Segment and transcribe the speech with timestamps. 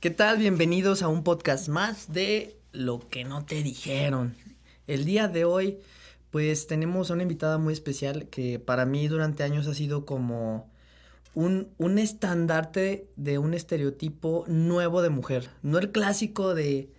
[0.00, 0.38] ¿Qué tal?
[0.38, 4.36] Bienvenidos a un podcast más de Lo que no te dijeron.
[4.86, 5.80] El día de hoy,
[6.30, 10.70] pues tenemos una invitada muy especial que para mí durante años ha sido como
[11.34, 15.50] un, un estandarte de un estereotipo nuevo de mujer.
[15.62, 16.92] No el clásico de,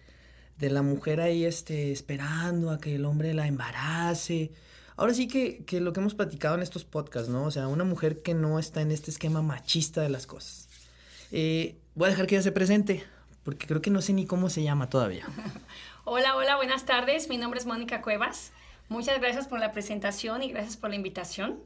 [0.57, 4.51] de la mujer ahí este, esperando a que el hombre la embarace.
[4.97, 7.45] Ahora sí que, que lo que hemos platicado en estos podcasts, ¿no?
[7.45, 10.67] O sea, una mujer que no está en este esquema machista de las cosas.
[11.31, 13.03] Eh, voy a dejar que ella se presente,
[13.43, 15.25] porque creo que no sé ni cómo se llama todavía.
[16.05, 17.27] Hola, hola, buenas tardes.
[17.27, 18.51] Mi nombre es Mónica Cuevas.
[18.87, 21.59] Muchas gracias por la presentación y gracias por la invitación.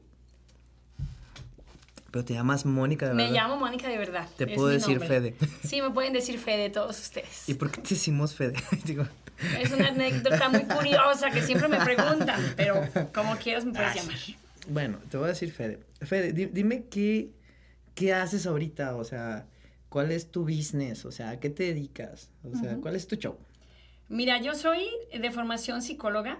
[2.11, 3.29] Pero te llamas Mónica de verdad.
[3.29, 4.27] Me llamo Mónica de verdad.
[4.35, 5.07] Te es puedo decir nombre.
[5.07, 5.35] Fede.
[5.63, 7.47] Sí, me pueden decir Fede todos ustedes.
[7.47, 8.55] ¿Y por qué te decimos Fede?
[8.85, 9.05] Digo,
[9.61, 12.81] Es una anécdota muy curiosa que siempre me preguntan, pero
[13.13, 14.17] como quieras me puedes llamar.
[14.67, 15.79] bueno, te voy a decir Fede.
[16.01, 17.29] Fede, di- dime qué,
[17.95, 19.45] qué haces ahorita, o sea,
[19.93, 22.31] cuál es tu business, o sea, ¿a qué te dedicas?
[22.43, 23.37] O sea, ¿cuál es tu show?
[24.09, 26.39] Mira, yo soy de formación psicóloga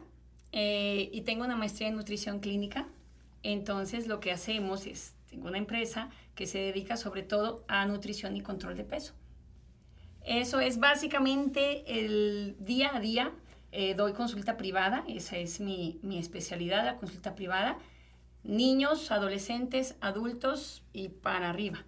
[0.51, 2.87] eh, y tengo una maestría en nutrición clínica.
[3.43, 8.35] Entonces, lo que hacemos es, tengo una empresa que se dedica sobre todo a nutrición
[8.35, 9.13] y control de peso.
[10.25, 13.33] Eso es básicamente el día a día.
[13.71, 17.77] Eh, doy consulta privada, esa es mi, mi especialidad, la consulta privada.
[18.41, 21.85] Niños, adolescentes, adultos y para arriba.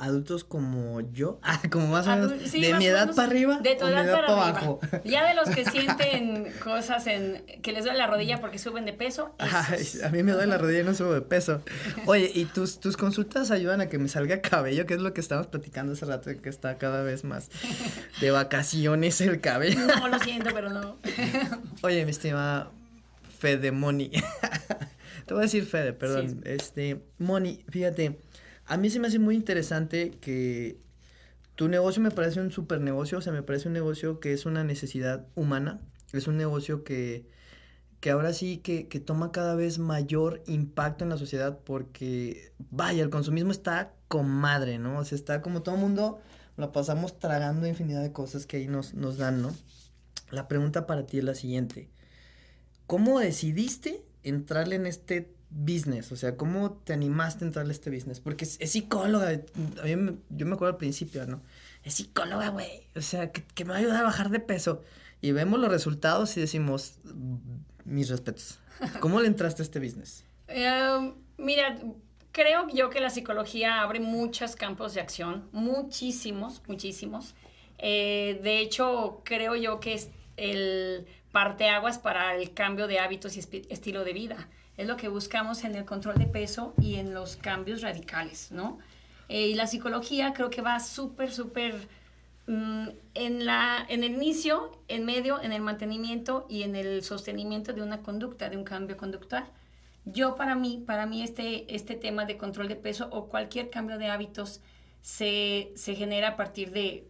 [0.00, 3.58] Adultos como yo, ah, como más o menos, Adul- sí, de mi edad para arriba
[3.58, 4.78] De tu edad edad para abajo.
[5.04, 8.92] Ya de los que sienten cosas en que les duele la rodilla porque suben de
[8.92, 9.34] peso.
[9.38, 11.62] Ay, a mí me duele la rodilla y no subo de peso.
[12.06, 14.86] Oye, ¿y tus, tus consultas ayudan a que me salga cabello?
[14.86, 17.48] Que es lo que estábamos platicando hace rato, que está cada vez más
[18.20, 19.80] de vacaciones el cabello.
[19.80, 20.96] No, lo siento, pero no.
[21.82, 22.70] Oye, mi estimada
[23.40, 24.10] Fede Moni.
[25.26, 26.28] Te voy a decir Fede, perdón.
[26.28, 26.40] Sí.
[26.44, 28.16] Este, Moni, fíjate,
[28.68, 30.78] a mí se me hace muy interesante que
[31.54, 34.46] tu negocio me parece un super negocio, o sea, me parece un negocio que es
[34.46, 35.80] una necesidad humana,
[36.12, 37.26] es un negocio que,
[38.00, 43.02] que ahora sí que, que toma cada vez mayor impacto en la sociedad porque, vaya,
[43.02, 44.98] el consumismo está con madre, ¿no?
[44.98, 46.20] O sea, está como todo mundo,
[46.56, 49.54] la pasamos tragando infinidad de cosas que ahí nos, nos dan, ¿no?
[50.30, 51.88] La pregunta para ti es la siguiente.
[52.86, 56.12] ¿Cómo decidiste entrarle en este business?
[56.12, 58.20] O sea, ¿cómo te animaste a entrarle a este business?
[58.20, 59.28] Porque es, es psicóloga.
[59.80, 61.42] A mí me- yo me acuerdo al principio, ¿no?
[61.84, 62.86] Es psicóloga, güey.
[62.96, 64.82] O sea, que, que me va a bajar de peso.
[65.20, 67.36] Y vemos los resultados y decimos, "Mm,
[67.84, 68.58] mis respetos.
[69.00, 70.24] ¿Cómo le entraste a este business?
[70.50, 71.78] Eh, mira,
[72.32, 77.34] creo yo que la psicología abre muchos campos de acción, muchísimos, muchísimos.
[77.76, 80.08] Eh, de hecho, creo yo que es
[80.38, 84.48] el parteaguas para el cambio de hábitos y estilo de vida.
[84.78, 88.78] Es lo que buscamos en el control de peso y en los cambios radicales, ¿no?
[89.28, 91.74] Eh, y la psicología creo que va súper, súper
[92.46, 97.72] mm, en, la, en el inicio, en medio, en el mantenimiento y en el sostenimiento
[97.72, 99.44] de una conducta, de un cambio conductual.
[100.06, 103.98] Yo para mí, para mí este, este tema de control de peso o cualquier cambio
[103.98, 104.60] de hábitos
[105.02, 107.06] se, se genera a partir de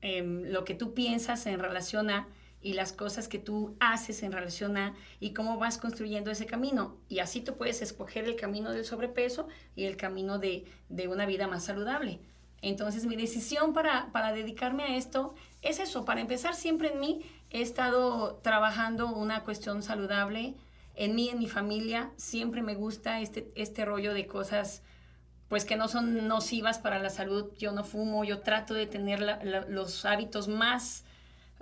[0.00, 2.28] em, lo que tú piensas en relación a
[2.62, 6.96] y las cosas que tú haces en relación a y cómo vas construyendo ese camino.
[7.08, 11.26] Y así tú puedes escoger el camino del sobrepeso y el camino de, de una
[11.26, 12.20] vida más saludable.
[12.62, 16.04] Entonces mi decisión para, para dedicarme a esto es eso.
[16.04, 20.54] Para empezar, siempre en mí he estado trabajando una cuestión saludable.
[20.94, 24.82] En mí, en mi familia, siempre me gusta este, este rollo de cosas
[25.48, 27.52] pues que no son nocivas para la salud.
[27.58, 29.20] Yo no fumo, yo trato de tener
[29.68, 31.04] los hábitos más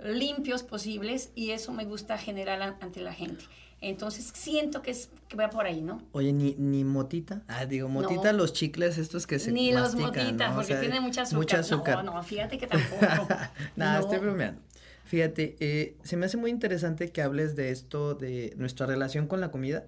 [0.03, 3.43] limpios posibles y eso me gusta generar a- ante la gente.
[3.83, 6.03] Entonces siento que, es, que va por ahí, ¿no?
[6.11, 7.41] Oye, ni, ni motita.
[7.47, 8.37] Ah, digo, motita, No.
[8.39, 10.51] los chicles estos que se Ni los motitas, ¿no?
[10.51, 11.39] O porque sea, tiene mucha azúcar.
[11.39, 12.05] Mucha azúcar.
[12.05, 13.27] No, no, fíjate que tampoco.
[13.75, 14.05] Nada, No.
[14.05, 14.61] estoy bromeando.
[15.05, 19.41] Fíjate, eh, se me hace muy interesante que hables de esto, de nuestra relación con
[19.41, 19.85] la comida,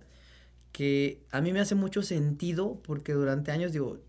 [0.71, 3.99] que a mí me hace mucho sentido porque durante años, digo,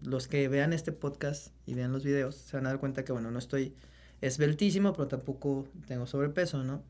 [0.00, 3.12] los que vean este podcast y vean los videos se van a dar cuenta que,
[3.12, 3.74] bueno, no estoy
[4.26, 6.82] esbeltísimo, pero tampoco tengo sobrepeso, ¿no?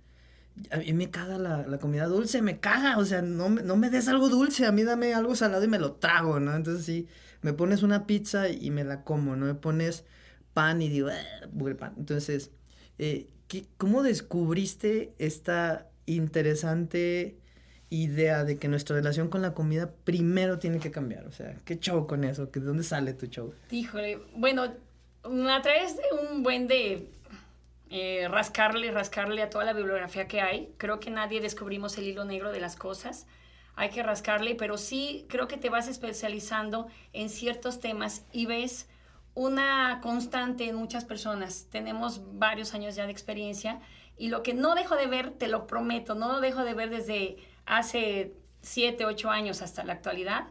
[0.70, 3.91] A mí me caga la, la comida dulce, me caga, o sea, no, no me
[3.91, 6.55] des algo dulce, a mí dame algo salado y me lo trago, ¿no?
[6.55, 7.08] Entonces sí,
[7.43, 9.47] me pones una pizza y me la como, ¿no?
[9.47, 10.05] Me pones
[10.53, 11.94] pan y digo, "Ah, el pan.
[11.99, 12.53] Entonces,
[12.99, 17.37] eh, ¿qué- ¿cómo descubriste esta interesante
[17.91, 21.26] idea de que nuestra relación con la comida primero tiene que cambiar?
[21.26, 22.47] O sea, ¿qué show con eso?
[22.47, 23.53] ¿De dónde sale tu show?
[23.73, 27.08] Híjole, bueno, a través de un buen de
[27.96, 32.25] eh, rascarle, rascarle a toda la bibliografía que hay, creo que nadie descubrimos el hilo
[32.25, 33.29] negro de las cosas.
[33.76, 38.88] Hay que rascarle, pero sí creo que te vas especializando en ciertos temas y ves
[39.35, 41.69] una constante en muchas personas.
[41.70, 43.81] Tenemos varios años ya de experiencia
[44.17, 46.91] y lo que no dejo de ver, te lo prometo, no lo dejo de ver
[46.91, 50.49] desde hace 7, 8 años hasta la actualidad,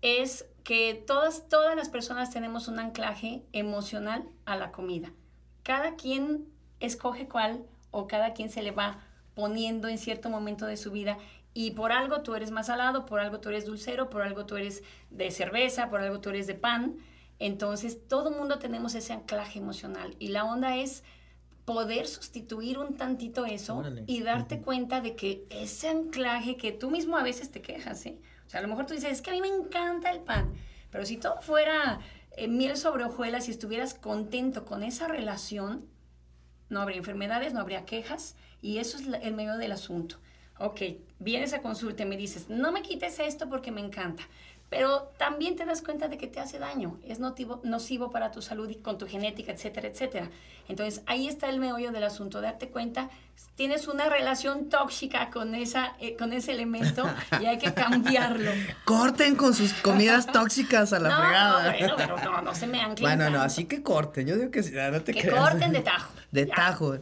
[0.00, 5.10] es que todas, todas las personas tenemos un anclaje emocional a la comida.
[5.64, 6.46] Cada quien
[6.80, 9.00] escoge cuál o cada quien se le va
[9.34, 11.18] poniendo en cierto momento de su vida
[11.54, 14.56] y por algo tú eres más salado, por algo tú eres dulcero, por algo tú
[14.56, 16.96] eres de cerveza, por algo tú eres de pan.
[17.40, 21.04] Entonces, todo mundo tenemos ese anclaje emocional y la onda es
[21.64, 27.16] poder sustituir un tantito eso y darte cuenta de que ese anclaje que tú mismo
[27.16, 28.18] a veces te quejas, ¿sí?
[28.46, 30.54] O sea, a lo mejor tú dices, es que a mí me encanta el pan,
[30.90, 32.00] pero si todo fuera
[32.36, 35.86] eh, miel sobre hojuelas y estuvieras contento con esa relación,
[36.70, 40.16] no habría enfermedades, no habría quejas y eso es el medio del asunto.
[40.58, 40.80] Ok,
[41.20, 44.24] vienes a consulta y me dices, no me quites esto porque me encanta,
[44.68, 48.42] pero también te das cuenta de que te hace daño, es nocivo, nocivo para tu
[48.42, 50.30] salud y con tu genética, etcétera, etcétera.
[50.68, 53.08] Entonces ahí está el meollo del asunto, darte cuenta,
[53.58, 57.04] tienes una relación tóxica con, esa, eh, con ese elemento
[57.40, 58.52] y hay que cambiarlo.
[58.84, 61.72] corten con sus comidas tóxicas a la fregada.
[61.72, 64.52] No, bueno, pero no, no se me anclen Bueno, no, así que corten, yo digo
[64.52, 66.12] que no te Que corten de tajo.
[66.30, 66.98] De tajo.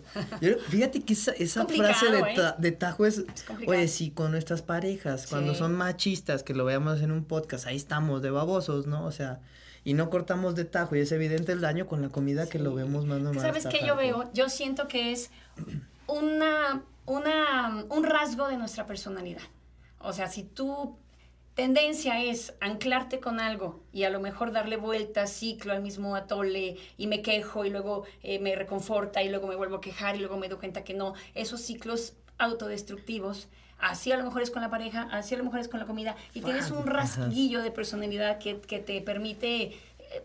[0.69, 2.55] fíjate que esa, esa frase de, ¿eh?
[2.59, 3.25] de, tajo es,
[3.67, 7.75] oye, sí, con nuestras parejas, cuando son machistas, que lo veamos en un podcast, ahí
[7.75, 9.05] estamos de babosos, ¿no?
[9.05, 9.41] O sea,
[9.83, 12.73] y no cortamos de tajo y es evidente el daño con la comida que lo
[12.73, 13.43] vemos más normal.
[13.43, 14.31] ¿Sabes qué yo veo?
[14.33, 15.31] Yo siento que es
[16.06, 19.43] una, una, un rasgo de nuestra personalidad.
[20.00, 20.97] O sea, si tú
[21.55, 26.76] tendencia es anclarte con algo y a lo mejor darle vuelta, ciclo al mismo atole
[26.99, 30.19] y me quejo y luego eh, me reconforta y luego me vuelvo a quejar y
[30.19, 31.14] luego me doy cuenta que no.
[31.35, 33.49] Esos ciclos autodestructivos,
[33.79, 35.87] así a lo mejor es con la pareja, así a lo mejor es con la
[35.87, 39.73] comida y tienes un rasguillo de personalidad que, que te permite eh,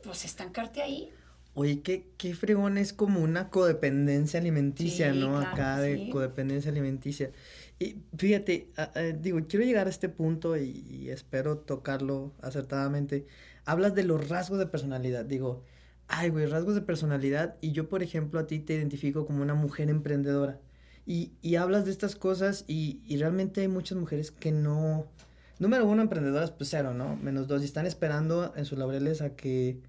[0.04, 1.12] pues estancarte ahí.
[1.54, 5.38] Oye, qué, qué fregón es como una codependencia alimenticia, ¿no?
[5.38, 7.32] Acá de codependencia alimenticia.
[7.78, 8.70] Y fíjate,
[9.20, 13.26] digo, quiero llegar a este punto y, espero tocarlo acertadamente.
[13.66, 15.26] Hablas de los rasgos de personalidad.
[15.26, 15.64] Digo,
[16.08, 17.58] ay, güey, rasgos de personalidad.
[17.60, 20.60] Y yo, por ejemplo, a ti te identifico como una mujer emprendedora.
[21.06, 25.08] Y, y hablas de estas cosas y, y, realmente hay muchas mujeres que no...
[25.60, 27.16] Número uno, emprendedoras, pues cero, ¿no?
[27.18, 27.62] Menos dos.
[27.62, 29.82] Y están esperando en sus laureles a que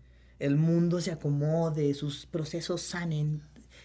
[0.43, 3.43] el mundo se acomode, sus procesos sanen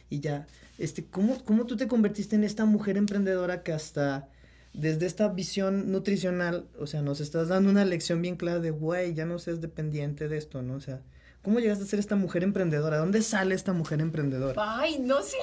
[0.10, 4.30] y ya este, ¿cómo, ¿cómo tú te convertiste en esta mujer emprendedora que hasta
[4.74, 9.16] desde esta visión nutricional, o sea, nos estás dando una lección bien clara de, güey,
[9.16, 10.76] ya no seas dependiente de esto, ¿no?
[10.76, 11.02] O sea,
[11.42, 12.98] ¿cómo llegaste a ser esta mujer emprendedora?
[12.98, 14.54] ¿Dónde sale esta mujer emprendedora?
[14.80, 15.38] Ay, no sé.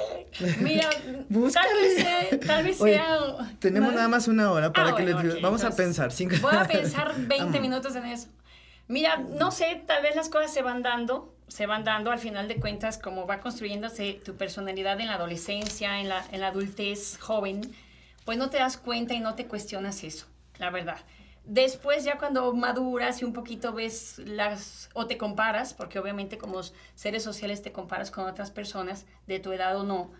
[0.60, 0.88] Mira,
[1.32, 3.56] tal vez sea, tal vez sea...
[3.58, 5.40] Tenemos nada más una hora para ah, que le...
[5.40, 6.12] Vamos a pensar.
[6.12, 6.36] Cinco...
[6.40, 8.28] Voy a pensar 20 minutos en eso.
[8.88, 12.48] Mira, no sé, tal vez las cosas se van dando se van dando al final
[12.48, 17.18] de cuentas como va construyéndose tu personalidad en la adolescencia, en la, en la adultez
[17.20, 17.60] joven,
[18.24, 20.26] pues no te das cuenta y no te cuestionas eso,
[20.58, 20.98] la verdad.
[21.44, 26.60] Después ya cuando maduras y un poquito ves las, o te comparas, porque obviamente como
[26.94, 30.10] seres sociales te comparas con otras personas de tu edad o no,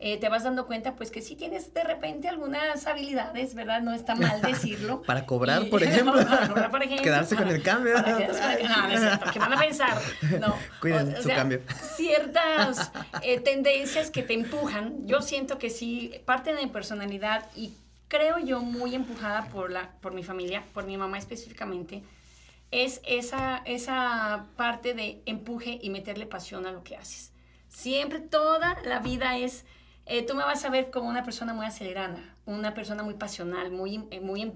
[0.00, 3.80] eh, te vas dando cuenta pues que sí tienes de repente algunas habilidades, ¿verdad?
[3.80, 5.02] No está mal decirlo.
[5.02, 6.14] para cobrar, por, ejemplo.
[6.14, 7.02] para cobrar por ejemplo.
[7.02, 7.94] Quedarse con el cambio.
[8.00, 9.98] no, no es cierto, ¿qué van a pensar?
[10.40, 10.54] No.
[10.80, 11.62] Cuiden su cambio.
[11.96, 12.92] Ciertas
[13.22, 17.74] eh, tendencias que te empujan, yo siento que sí, parte de mi personalidad y
[18.06, 22.04] creo yo muy empujada por, la, por mi familia, por mi mamá específicamente,
[22.70, 27.32] es esa, esa parte de empuje y meterle pasión a lo que haces.
[27.68, 29.64] Siempre, toda la vida es
[30.08, 33.70] eh, tú me vas a ver como una persona muy acelerada, una persona muy pasional,
[33.70, 34.52] muy, eh, muy em,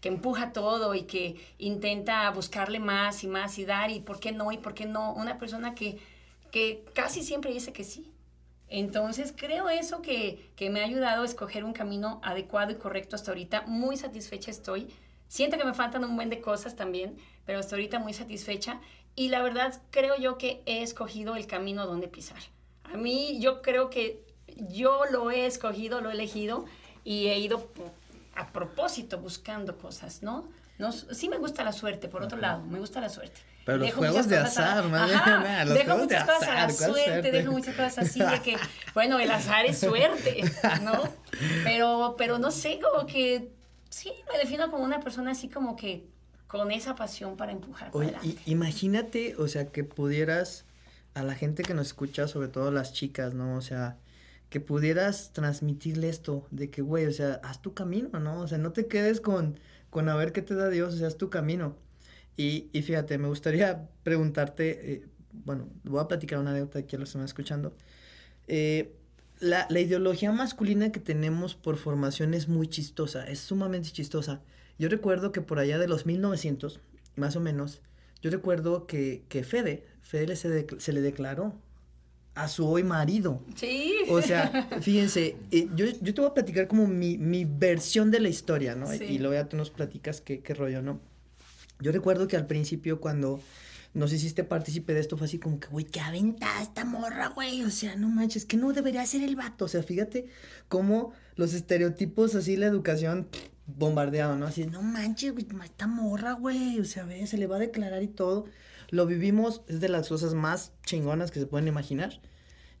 [0.00, 4.32] que empuja todo y que intenta buscarle más y más y dar y por qué
[4.32, 5.12] no y por qué no.
[5.14, 5.98] Una persona que,
[6.50, 8.12] que casi siempre dice que sí.
[8.68, 13.16] Entonces creo eso que, que me ha ayudado a escoger un camino adecuado y correcto
[13.16, 13.62] hasta ahorita.
[13.66, 14.88] Muy satisfecha estoy.
[15.28, 18.80] Siento que me faltan un buen de cosas también, pero hasta ahorita muy satisfecha.
[19.14, 22.38] Y la verdad creo yo que he escogido el camino donde pisar.
[22.84, 24.25] A mí yo creo que
[24.56, 26.64] yo lo he escogido, lo he elegido
[27.04, 27.70] y he ido
[28.34, 30.48] a propósito buscando cosas, ¿no?
[30.78, 33.40] no sí me gusta la suerte, por otro lado, me gusta la suerte.
[33.64, 37.52] Pero los juegos de azar, más bien, los dejo muchas cosas a la suerte, dejo
[37.52, 38.56] muchas cosas así de que,
[38.94, 40.44] bueno, el azar es suerte,
[40.82, 41.02] ¿no?
[41.64, 43.50] Pero, pero no sé, como que
[43.88, 46.06] sí, me defino como una persona así como que
[46.46, 47.90] con esa pasión para empujar.
[47.92, 48.14] Oye,
[48.46, 50.64] imagínate, o sea, que pudieras
[51.14, 53.56] a la gente que nos escucha, sobre todo las chicas, ¿no?
[53.56, 53.96] O sea,
[54.48, 58.40] que pudieras transmitirle esto, de que, güey, o sea, haz tu camino, ¿no?
[58.40, 59.58] O sea, no te quedes con,
[59.90, 61.76] con a ver qué te da Dios, o sea, haz tu camino.
[62.36, 66.98] Y, y fíjate, me gustaría preguntarte, eh, bueno, voy a platicar una anécdota aquí a
[66.98, 67.74] los que me están escuchando.
[68.46, 68.94] Eh,
[69.40, 74.42] la, la, ideología masculina que tenemos por formación es muy chistosa, es sumamente chistosa.
[74.78, 76.80] Yo recuerdo que por allá de los 1900,
[77.16, 77.82] más o menos,
[78.22, 81.54] yo recuerdo que, que Fede, Fede se, se le declaró
[82.36, 83.42] a su hoy marido.
[83.56, 83.94] Sí.
[84.08, 88.20] O sea, fíjense, eh, yo, yo, te voy a platicar como mi, mi versión de
[88.20, 88.86] la historia, ¿no?
[88.92, 89.04] Sí.
[89.04, 91.00] Y luego ya tú nos platicas qué, qué rollo, ¿no?
[91.80, 93.40] Yo recuerdo que al principio cuando
[93.94, 97.64] nos hiciste partícipe de esto fue así como que, güey, qué aventada esta morra, güey.
[97.64, 99.64] O sea, no manches, que no debería ser el vato.
[99.64, 100.26] O sea, fíjate
[100.68, 103.26] cómo los estereotipos así, la educación
[103.66, 104.46] bombardeado, ¿no?
[104.46, 106.78] Así, no manches, güey, esta morra, güey.
[106.78, 108.44] O sea, ve, se le va a declarar y todo.
[108.90, 112.20] Lo vivimos, es de las cosas más chingonas que se pueden imaginar.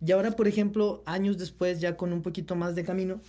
[0.04, 3.20] Y ahora, por ejemplo, años después, ya con un poquito más de camino,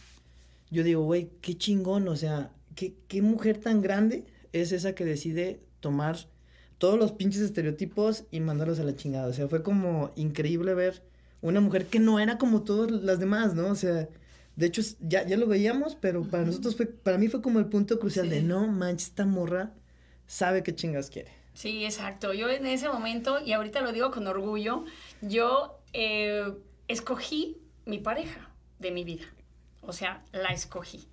[0.69, 5.05] yo digo, güey, qué chingón, o sea, qué, qué mujer tan grande es esa que
[5.05, 6.17] decide tomar
[6.77, 9.27] todos los pinches estereotipos y mandarlos a la chingada.
[9.27, 11.01] O sea, fue como increíble ver
[11.41, 13.67] una mujer que no era como todas las demás, ¿no?
[13.67, 14.07] O sea,
[14.55, 17.67] de hecho, ya, ya lo veíamos, pero para nosotros fue, para mí fue como el
[17.67, 18.31] punto crucial sí.
[18.31, 19.73] de no manches, esta morra
[20.25, 21.31] sabe qué chingas quiere.
[21.57, 22.33] Sí, exacto.
[22.33, 24.85] Yo en ese momento, y ahorita lo digo con orgullo,
[25.21, 26.53] yo eh,
[26.87, 29.25] escogí mi pareja de mi vida.
[29.81, 31.07] O sea, la escogí.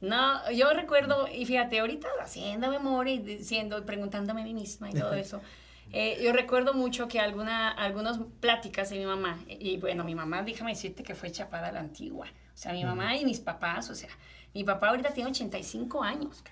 [0.00, 4.94] No, yo recuerdo, y fíjate, ahorita haciendo memoria y diciendo, preguntándome a mí misma y
[4.94, 5.42] todo eso,
[5.92, 10.42] eh, yo recuerdo mucho que alguna, algunas pláticas de mi mamá, y bueno, mi mamá,
[10.42, 12.26] déjame decirte que fue chapada a la antigua.
[12.26, 14.08] O sea, mi mamá y mis papás, o sea,
[14.54, 16.42] mi papá ahorita tiene 85 años.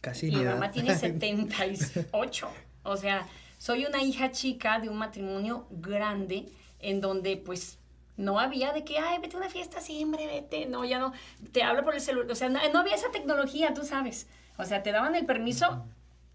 [0.00, 0.30] Casi.
[0.30, 2.48] Mi mamá tiene 78.
[2.90, 3.26] O sea,
[3.58, 6.46] soy una hija chica de un matrimonio grande
[6.80, 7.78] en donde pues
[8.16, 10.66] no había de que, ay, vete a una fiesta siempre, vete.
[10.66, 11.12] No, ya no.
[11.52, 12.30] Te hablo por el celular.
[12.30, 14.26] O sea, no, no, había esa tecnología, tú sabes.
[14.56, 15.86] O sea, te daban el permiso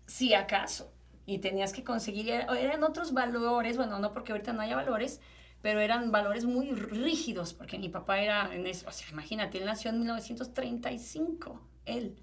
[0.07, 0.91] si acaso.
[1.25, 5.21] Y tenías que conseguir, eran otros valores, bueno, no porque ahorita no haya valores,
[5.61, 9.63] pero eran valores muy rígidos, porque mi papá era en eso, o sea, imagínate, él
[9.65, 12.17] nació en 1935, él,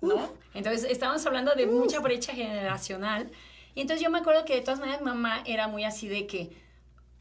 [0.00, 0.14] ¿no?
[0.14, 0.30] Uf.
[0.54, 1.72] Entonces, estábamos hablando de Uf.
[1.72, 3.32] mucha brecha generacional.
[3.74, 6.50] Y entonces yo me acuerdo que de todas maneras mamá era muy así de que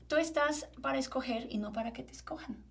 [0.08, 2.64] tú estás para escoger y no para que te escojan.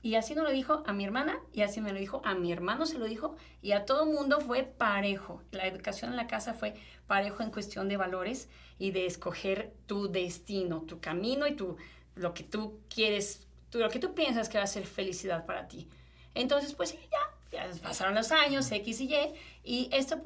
[0.00, 2.52] Y así nos lo dijo a mi hermana y así me lo dijo a mi
[2.52, 5.42] hermano, se lo dijo y a todo mundo fue parejo.
[5.50, 6.74] La educación en la casa fue
[7.08, 8.48] parejo en cuestión de valores
[8.78, 11.76] y de escoger tu destino, tu camino y tu,
[12.14, 15.66] lo que tú quieres, tú, lo que tú piensas que va a ser felicidad para
[15.66, 15.88] ti.
[16.34, 17.18] Entonces, pues ya,
[17.50, 19.34] ya pasaron los años, X y Y,
[19.68, 20.18] y esta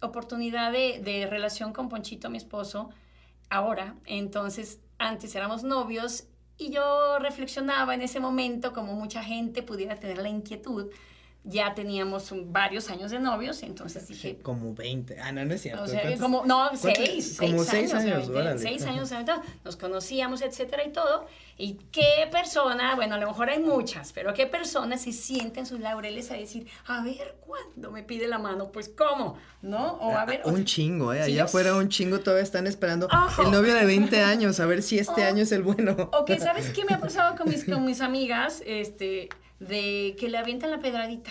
[0.00, 2.90] oportunidad de, relación con Ponchito, mi esposo,
[3.48, 6.24] ahora, entonces, antes éramos novios
[6.58, 10.90] y yo reflexionaba en ese momento, como mucha gente pudiera tener la inquietud,
[11.44, 14.38] ya teníamos un, varios años de novios, entonces dije...
[14.42, 15.82] Como 20, ah, no, no es cierto.
[15.82, 19.10] O sea, como, no, seis, como seis, seis años, años, seis años,
[19.64, 24.34] nos conocíamos, etcétera y todo, y qué persona, bueno, a lo mejor hay muchas, pero
[24.34, 28.38] qué persona se siente en sus laureles a decir, a ver, ¿cuándo me pide la
[28.38, 28.70] mano?
[28.70, 29.38] Pues, ¿cómo?
[29.62, 29.94] ¿No?
[29.94, 30.42] O a ver...
[30.44, 31.24] Un o sea, chingo, ¿eh?
[31.24, 33.42] sí, Allá afuera un chingo todavía están esperando Ojo.
[33.42, 35.26] el novio de 20 años, a ver si este Oh.
[35.28, 35.96] año es el bueno.
[36.12, 38.62] O que, ¿sabes qué me ha pasado con mis, con mis amigas?
[38.66, 39.28] Este,
[39.60, 41.30] de que le avientan la pedradita.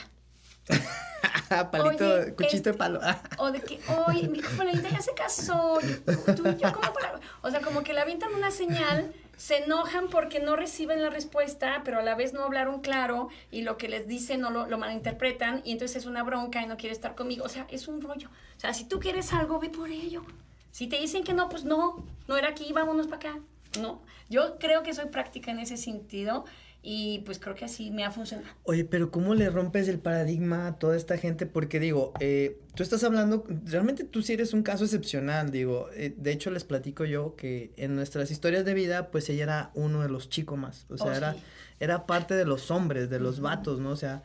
[1.71, 3.00] Palito, Oye, cuchito este- de palo.
[3.38, 5.79] O de que, oye, mi fulanita ya se casó.
[5.81, 7.19] Yo, tú, yo, ¿cómo para?
[7.41, 11.81] O sea, como que le avientan una señal, se enojan porque no reciben la respuesta,
[11.83, 14.77] pero a la vez no hablaron claro y lo que les dicen no lo, lo
[14.77, 17.45] malinterpretan y entonces es una bronca y no quiere estar conmigo.
[17.45, 18.29] O sea, es un rollo.
[18.57, 20.24] O sea, si tú quieres algo, ve por ello.
[20.71, 23.39] Si te dicen que no, pues no, no era aquí, vámonos para acá.
[23.79, 26.45] No, yo creo que soy práctica en ese sentido
[26.81, 28.50] y pues creo que así me ha funcionado.
[28.63, 31.45] Oye, pero ¿cómo le rompes el paradigma a toda esta gente?
[31.45, 36.13] Porque digo, eh, tú estás hablando, realmente tú sí eres un caso excepcional, digo, eh,
[36.15, 40.01] de hecho les platico yo que en nuestras historias de vida, pues ella era uno
[40.01, 41.39] de los chicos más, o sea, Oh, era, sí.
[41.81, 43.43] era parte de los hombres, de los Ujú.
[43.43, 43.89] vatos, ¿no?
[43.91, 44.24] O sea,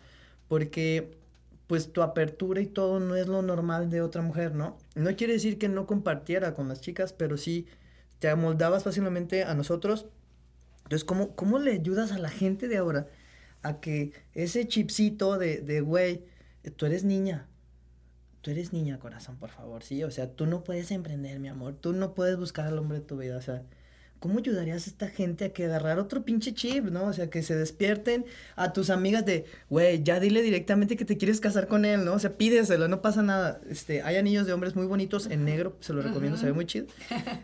[0.49, 1.17] porque
[1.67, 4.77] pues tu apertura y todo no es lo normal de otra mujer, ¿no?
[4.95, 7.67] No quiere decir que no compartiera con las chicas, pero sí
[8.19, 10.07] te amoldabas fácilmente a nosotros.
[10.85, 13.09] Entonces, ¿cómo, cómo le ayudas a la gente de ahora
[13.63, 16.25] a que ese chipcito de, de, güey,
[16.77, 17.49] tú eres niña,
[18.43, 21.75] tú eres niña, corazón, por favor, sí, o sea, tú no puedes emprender, mi amor,
[21.75, 23.63] tú no puedes buscar al hombre de tu vida, o sea,
[24.25, 27.05] ¿cómo ayudarías a esta gente a que agarrar otro pinche chip, no?
[27.05, 28.25] O sea, que se despierten
[28.57, 32.15] a tus amigas de, güey, ya dile directamente que te quieres casar con él, ¿no?
[32.15, 33.61] O sea, pídeselo, no pasa nada.
[33.69, 36.65] Este, hay anillos de hombres muy bonitos en negro, se lo recomiendo, se ve muy
[36.65, 36.87] chido.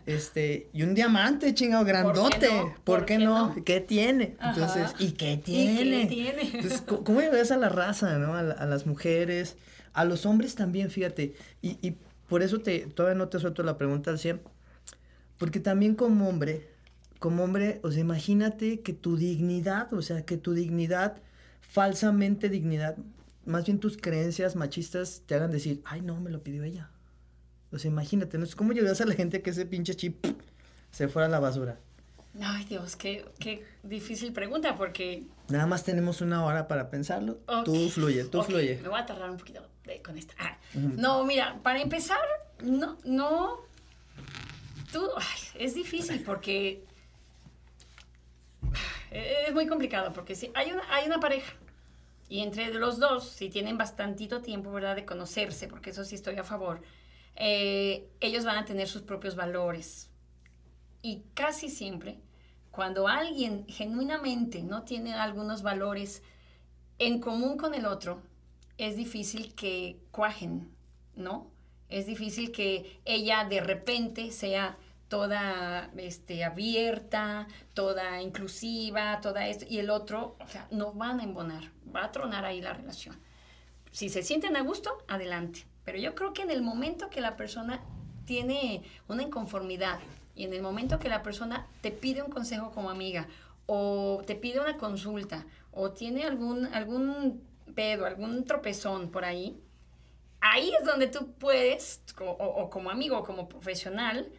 [0.07, 2.47] Este, y un diamante, chingado, grandote.
[2.51, 2.61] no?
[2.63, 3.53] ¿Por, ¿Por qué, no?
[3.55, 3.63] no?
[3.63, 4.35] ¿Qué tiene?
[4.39, 4.53] Ajá.
[4.53, 6.01] Entonces, ¿y qué ¿Y tiene?
[6.01, 6.41] qué tiene?
[6.55, 8.33] Entonces, ¿cómo, ayudas a la raza, no?
[8.33, 9.55] A, la- a las mujeres,
[9.93, 11.35] a los hombres también, fíjate.
[11.61, 11.95] Y, y
[12.27, 14.41] por eso te, todavía no te suelto la pregunta al 100.
[15.41, 16.69] Porque también como hombre,
[17.17, 21.17] como hombre, o sea, imagínate que tu dignidad, o sea, que tu dignidad,
[21.61, 22.95] falsamente dignidad,
[23.47, 26.91] más bien tus creencias machistas te hagan decir, ay, no, me lo pidió ella.
[27.71, 28.45] O sea, imagínate, ¿no?
[28.55, 30.23] ¿Cómo llegas a la gente que ese pinche chip
[30.91, 31.79] se fuera a la basura?
[32.39, 35.23] Ay, Dios, qué, qué difícil pregunta, porque...
[35.49, 37.39] Nada más tenemos una hora para pensarlo.
[37.65, 38.79] Tú fluye, tú fluye.
[38.83, 39.67] Me voy a tardar un poquito
[40.05, 40.35] con esta.
[40.37, 42.19] Ah, No, mira, para empezar,
[42.63, 43.71] no, no...
[44.91, 46.83] Tú, ay, es difícil porque...
[49.11, 51.53] Es muy complicado, porque si hay una, hay una pareja
[52.29, 56.37] y entre los dos, si tienen bastantito tiempo, ¿verdad?, de conocerse, porque eso sí estoy
[56.37, 56.81] a favor,
[57.35, 60.09] eh, ellos van a tener sus propios valores,
[61.01, 62.21] y casi siempre,
[62.71, 66.23] cuando alguien genuinamente no tiene algunos valores
[66.99, 68.21] en común con el otro,
[68.77, 70.71] es difícil que cuajen,
[71.17, 71.50] ¿no?
[71.91, 74.77] Es difícil que ella de repente sea
[75.09, 81.23] toda este, abierta, toda inclusiva, toda esto, y el otro, o sea, no van a
[81.23, 83.19] embonar, va a tronar ahí la relación.
[83.91, 85.65] Si se sienten a gusto, adelante.
[85.83, 87.81] Pero yo creo que en el momento que la persona
[88.25, 89.99] tiene una inconformidad
[90.33, 93.27] y en el momento que la persona te pide un consejo como amiga
[93.65, 97.41] o te pide una consulta o tiene algún, algún
[97.75, 99.59] pedo, algún tropezón por ahí,
[100.41, 104.31] ahí es donde tú puedes, o, como amigo o como profesional,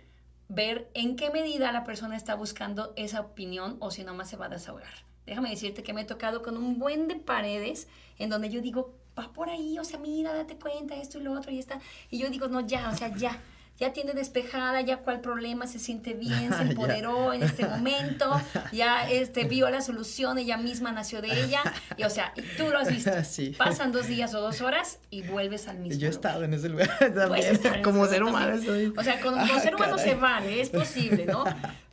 [0.49, 4.47] ver en qué medida la persona está buscando esa opinión o si nomás se va
[4.47, 5.07] a desahogar.
[5.25, 8.95] Déjame decirte que me he tocado con un buen de paredes en donde yo digo,
[9.19, 11.81] va por ahí, o sea, mira, date cuenta, esto y lo otro, y está.
[12.11, 13.41] Y yo digo, no, ya, o sea, ya
[13.83, 18.41] ya tiene despejada, ya cuál problema se siente bien, se empoderó en este momento,
[18.73, 21.62] ya este, vio la solución, ella misma nació de ella,
[21.97, 23.11] y o sea, tú lo has visto.
[23.59, 26.69] Pasan dos días o dos horas y vuelves al mismo Yo he estado en ese
[26.69, 28.55] lugar también, como ser humano.
[28.97, 31.45] O sea, como, ah, ser humano se vale, es posible, ¿no?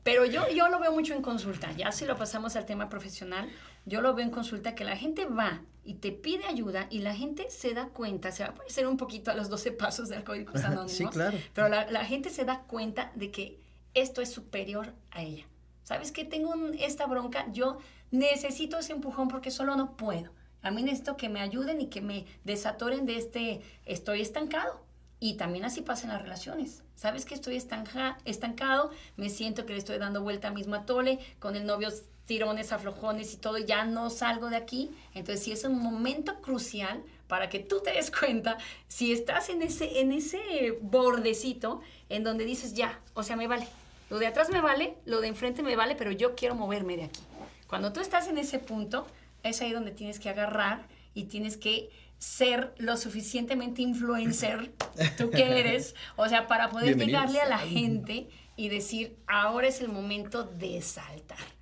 [0.03, 3.49] Pero yo, yo lo veo mucho en consulta, ya si lo pasamos al tema profesional,
[3.85, 7.15] yo lo veo en consulta que la gente va y te pide ayuda y la
[7.15, 10.17] gente se da cuenta, se va a parecer un poquito a los 12 pasos de
[10.17, 11.35] Alcohólicos Anónimos, sí, claro.
[11.55, 13.59] pero la, la, gente se da cuenta de que
[13.95, 15.45] esto es superior a ella.
[15.83, 16.25] ¿Sabes qué?
[16.25, 17.79] Tengo esta bronca, yo
[18.11, 20.29] necesito ese empujón porque solo no puedo.
[20.61, 24.85] A mí necesito que me ayuden y que me desatoren de este, estoy estancado.
[25.19, 26.83] Y también así pasa en las relaciones.
[26.93, 28.91] ¿Sabes que estoy estancado?
[29.17, 31.89] Me siento que le estoy dando vuelta a mismo atole, con el novio
[32.29, 34.91] tirones, aflojones y todo, ya no salgo de aquí.
[35.15, 39.63] Entonces, sí es un momento crucial para que tú te des cuenta si estás en
[39.63, 43.67] ese, en ese bordecito en donde dices, ya, o sea, me vale.
[44.11, 47.05] Lo de atrás me vale, lo de enfrente me vale, pero yo quiero moverme de
[47.05, 47.21] aquí.
[47.65, 49.07] Cuando tú estás en ese punto,
[49.41, 51.89] es ahí donde tienes que agarrar y tienes que
[52.19, 54.71] ser lo suficientemente influencer,
[55.17, 59.81] tú que eres, o sea, para poder llegarle a la gente y decir, ahora es
[59.81, 61.58] el momento de saltar.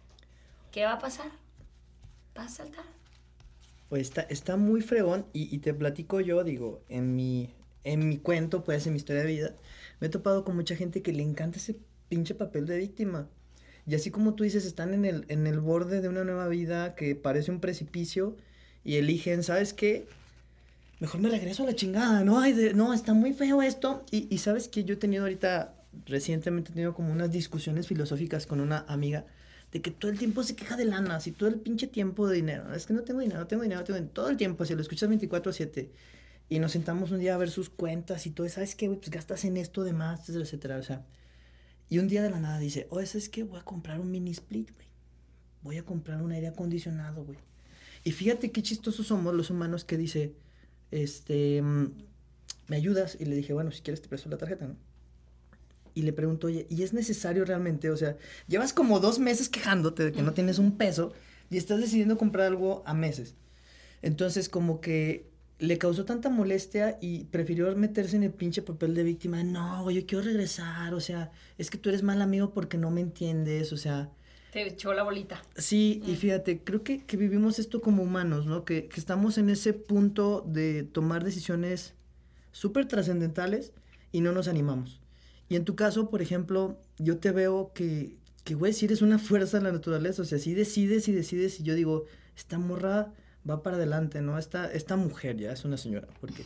[0.72, 1.32] ¿Qué va a pasar?
[2.38, 2.86] Va a saltar.
[3.90, 7.50] Pues está, está muy fregón y, te platico yo, digo, en mi,
[7.86, 9.56] en mi cuento, pues en mi historia de vida,
[10.00, 11.78] me he topado con mucha gente que le encanta ese
[12.10, 13.30] pinche papel de víctima.
[13.86, 16.96] Y así como tú dices, están en el, en el borde de una nueva vida
[16.96, 18.36] que parece un precipicio
[18.84, 20.06] y eligen, ¿sabes qué?
[21.00, 22.40] Mejor me regreso a la chingada, ¿no?
[22.40, 24.04] Ay, no, está muy feo esto.
[24.12, 25.76] Y, y sabes que yo he tenido ahorita,
[26.06, 29.26] recientemente he tenido como unas discusiones filosóficas con una amiga
[29.72, 32.36] de que todo el tiempo se queja de lana, y todo el pinche tiempo de
[32.36, 32.74] dinero.
[32.74, 34.14] Es que no tengo dinero, no tengo dinero, tengo dinero.
[34.14, 35.90] Todo el tiempo, si lo escuchas 24-7
[36.50, 39.00] y nos sentamos un día a ver sus cuentas y todo, ¿sabes qué, güey?
[39.00, 40.78] Pues gastas en esto de más, etcétera, etcétera.
[40.78, 41.06] O sea,
[41.90, 43.44] y un día de la nada dice, oh, ¿sabes qué?
[43.44, 44.88] Voy a comprar un mini split, güey.
[45.64, 47.38] Voy a comprar un aire acondicionado, güey.
[48.04, 50.34] Y fíjate qué chistosos somos los humanos que dice,
[50.92, 51.92] este, mm,
[52.68, 53.18] ¿me ayudas?
[53.20, 54.78] Y le dije, bueno, si quieres te presto la tarjeta, ¿no?
[55.98, 57.90] Y le pregunto, oye, ¿y es necesario realmente?
[57.90, 61.12] O sea, llevas como dos meses quejándote de que no tienes un peso
[61.50, 63.34] y estás decidiendo comprar algo a meses.
[64.04, 69.02] Entonces, como que le causó tanta molestia y prefirió meterse en el pinche papel de
[69.02, 69.44] víctima.
[69.44, 70.94] No, yo quiero regresar.
[70.94, 73.74] O sea, es que tú eres mal amigo porque no me entiendes.
[73.74, 74.12] O sea.
[74.52, 75.42] Te echó la bolita.
[75.56, 76.16] Sí, y mm.
[76.16, 78.66] fíjate, creo que, que, vivimos esto como humanos, ¿no?
[78.66, 81.96] Que, que estamos en ese punto de tomar decisiones
[82.52, 83.74] súper trascendentales
[84.12, 85.02] y no nos animamos.
[85.50, 89.20] Y en tu caso, por ejemplo, yo te veo que, que, güey, si eres una
[89.20, 92.06] fuerza en la naturaleza, o sea, si decides y decides, y yo digo,
[92.36, 93.14] esta morra
[93.50, 94.38] va para adelante, ¿no?
[94.38, 96.44] Esta, esta mujer ya es una señora, porque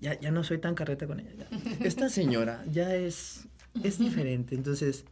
[0.00, 1.46] ya, ya no soy tan carreta con ella.
[1.80, 3.46] Esta señora ya es,
[3.82, 5.04] es diferente, entonces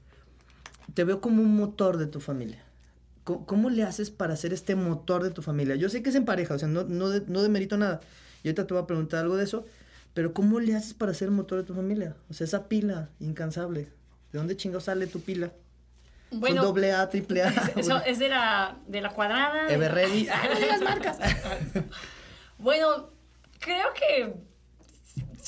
[0.93, 2.63] te veo como un motor de tu familia.
[3.25, 5.77] ¿Cómo, le haces para ser este motor de tu familia?
[5.77, 8.01] Yo sé que es en pareja, o sea, no, no, no demerito nada.
[8.43, 9.65] Y ahorita te voy a preguntar algo de eso,
[10.15, 12.17] pero ¿cómo le haces para ser el motor de tu familia?
[12.31, 13.93] O sea, esa pila incansable.
[14.33, 15.53] ¿De dónde chingados sale tu pila?
[16.31, 17.49] Bueno, Son doble A, triple A.
[18.07, 19.69] es de la, de la cuadrada.
[19.69, 20.29] Everready.
[20.33, 21.19] ¡Ah, no digas marcas!
[22.59, 23.11] bueno,
[23.59, 24.35] creo que...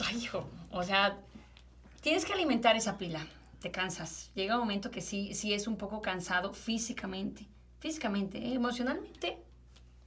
[0.05, 1.19] Ay, hijo, o sea,
[2.01, 3.25] tienes que alimentar esa pila.
[3.61, 4.31] Te cansas.
[4.35, 7.47] Llega un momento que sí, sí es un poco cansado físicamente.
[7.79, 8.55] Físicamente, ¿eh?
[8.55, 9.39] emocionalmente.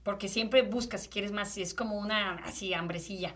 [0.04, 3.34] Porque siempre buscas si quieres más, si es como una así hambrecilla.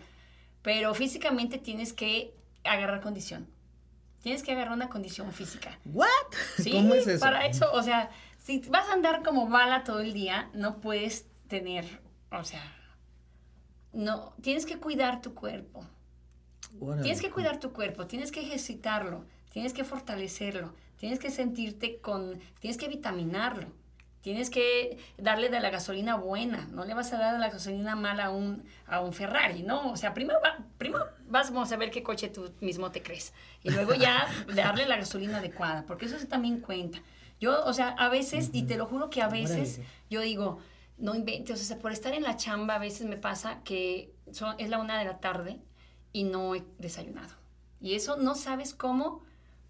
[0.64, 3.46] Pero físicamente tienes que agarrar condición.
[4.22, 5.78] Tienes que agarrar una condición física.
[5.84, 6.08] ¿What?
[6.56, 7.20] Sí, ¿Cómo es eso?
[7.20, 8.10] Para eso, o sea,
[8.42, 11.84] si vas a andar como bala todo el día, no puedes tener,
[12.32, 12.62] o sea,
[13.92, 15.86] no, tienes que cuidar tu cuerpo.
[17.02, 22.40] Tienes que cuidar tu cuerpo, tienes que ejercitarlo, tienes que fortalecerlo, tienes que sentirte con,
[22.58, 23.68] tienes que vitaminarlo.
[24.24, 27.94] Tienes que darle de la gasolina buena, no le vas a dar de la gasolina
[27.94, 29.92] mala a un, a un Ferrari, ¿no?
[29.92, 33.68] O sea, primero, va, primero vamos a ver qué coche tú mismo te crees y
[33.68, 37.02] luego ya darle la gasolina adecuada, porque eso también cuenta.
[37.38, 40.58] Yo, o sea, a veces, y te lo juro que a veces, yo digo,
[40.96, 44.54] no inventes, o sea, por estar en la chamba a veces me pasa que son,
[44.58, 45.58] es la una de la tarde
[46.14, 47.34] y no he desayunado.
[47.78, 49.22] Y eso no sabes cómo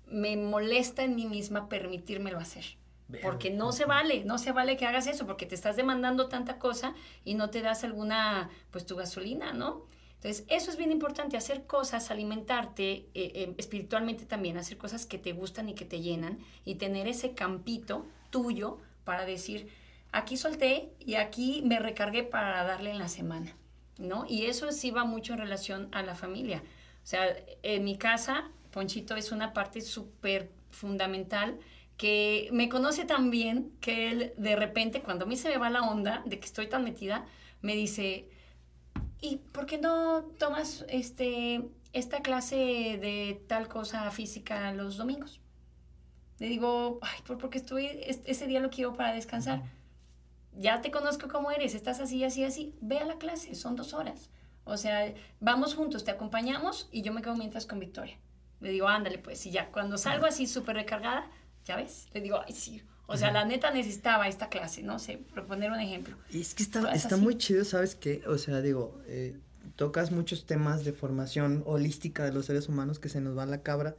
[0.07, 2.77] me molesta en mí misma permitírmelo hacer.
[3.23, 6.59] Porque no se vale, no se vale que hagas eso, porque te estás demandando tanta
[6.59, 9.85] cosa y no te das alguna, pues tu gasolina, ¿no?
[10.15, 15.19] Entonces, eso es bien importante, hacer cosas, alimentarte eh, eh, espiritualmente también, hacer cosas que
[15.19, 19.69] te gustan y que te llenan y tener ese campito tuyo para decir,
[20.13, 23.55] aquí solté y aquí me recargué para darle en la semana,
[23.99, 24.25] ¿no?
[24.27, 26.63] Y eso sí va mucho en relación a la familia.
[27.03, 31.59] O sea, en mi casa, Ponchito es una parte súper fundamental
[31.97, 35.71] que me conoce tan bien que él de repente, cuando a mí se me va
[35.71, 37.25] la onda de que estoy tan metida,
[37.63, 38.29] me dice,
[39.21, 45.41] ¿y por qué no tomas este, esta clase de tal cosa física los domingos?
[46.39, 49.63] Le digo, ay, porque estoy, ese día lo quiero para descansar.
[50.57, 52.75] Ya te conozco cómo eres, estás así, así, así.
[52.81, 54.31] Ve a la clase, son dos horas.
[54.65, 58.19] O sea, vamos juntos, te acompañamos y yo me quedo mientras con Victoria.
[58.61, 61.31] Le digo, ándale, pues, y ya, cuando salgo así súper recargada,
[61.65, 62.09] ¿ya ves?
[62.13, 62.83] Le digo, ay, sí.
[63.07, 66.17] O sea, la neta necesitaba esta clase, no sé, proponer un ejemplo.
[66.31, 68.23] Y es que está, está muy chido, ¿sabes qué?
[68.27, 69.37] O sea, digo, eh,
[69.77, 73.63] tocas muchos temas de formación holística de los seres humanos que se nos va la
[73.63, 73.95] cabra.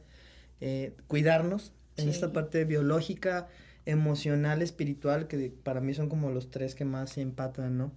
[0.60, 3.46] Eh, cuidarnos en esta parte biológica,
[3.84, 7.92] emocional, espiritual, que para mí son como los tres que más se empatan, ¿no?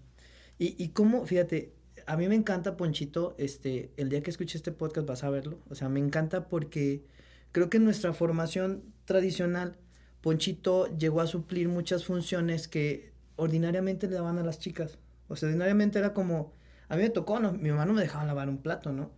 [0.60, 1.74] Y, y cómo, fíjate,
[2.06, 5.60] a mí me encanta Ponchito, este, el día que escuche este podcast vas a verlo,
[5.70, 7.04] o sea, me encanta porque
[7.52, 9.76] creo que nuestra formación tradicional,
[10.22, 15.00] Ponchito llegó a suplir muchas funciones que ordinariamente le daban a las chicas.
[15.28, 16.54] O sea, ordinariamente era como,
[16.90, 19.10] a mí me tocó, no, mi mamá no me dejaba lavar un plato, ¿no?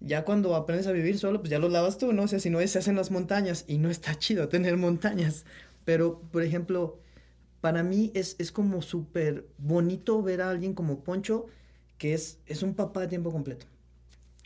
[0.00, 2.24] Ya cuando aprendes a vivir solo, pues ya lo lavas tú, ¿no?
[2.24, 5.46] O sea, si no, se hacen las montañas y no está chido tener montañas.
[5.86, 7.00] Pero, por ejemplo,
[7.62, 11.46] para mí es, es como súper bonito ver a alguien como Poncho,
[11.96, 13.64] que es, es un papá de tiempo completo.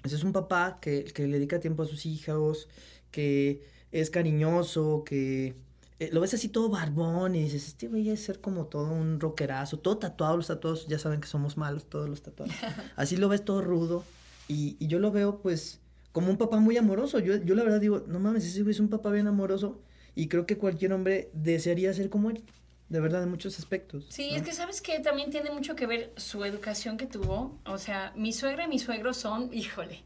[0.05, 2.69] Es un papá que, que le dedica tiempo a sus hijos,
[3.11, 5.55] que es cariñoso, que
[6.01, 9.21] eh, lo ves así todo barbón y dices, este voy a ser como todo un
[9.21, 12.53] rockerazo, todo tatuado, los tatuados ya saben que somos malos todos los tatuados.
[12.97, 14.03] Así lo ves todo rudo
[14.49, 15.81] y, y yo lo veo pues
[16.11, 17.21] como un papá muy amoroso.
[17.21, 19.81] Yo, yo la verdad digo, no mames, ese güey es un papá bien amoroso
[20.17, 22.43] y creo que cualquier hombre desearía ser como él.
[22.89, 24.07] De verdad, en muchos aspectos.
[24.11, 27.59] Sí, es que sabes que también tiene mucho que ver su educación que tuvo.
[27.65, 30.05] O sea, mi suegra y mi suegro son, híjole,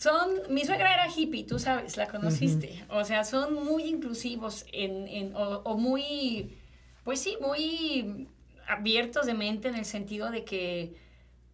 [0.00, 2.82] son, mi suegra era hippie, tú sabes, la conociste.
[2.88, 6.56] O sea, son muy inclusivos en, en o, muy,
[7.04, 8.26] pues sí, muy
[8.66, 10.96] abiertos de mente en el sentido de que,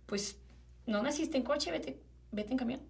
[0.07, 0.39] pues,
[0.87, 1.99] no naciste en coche, vete,
[2.31, 2.81] vete en camión.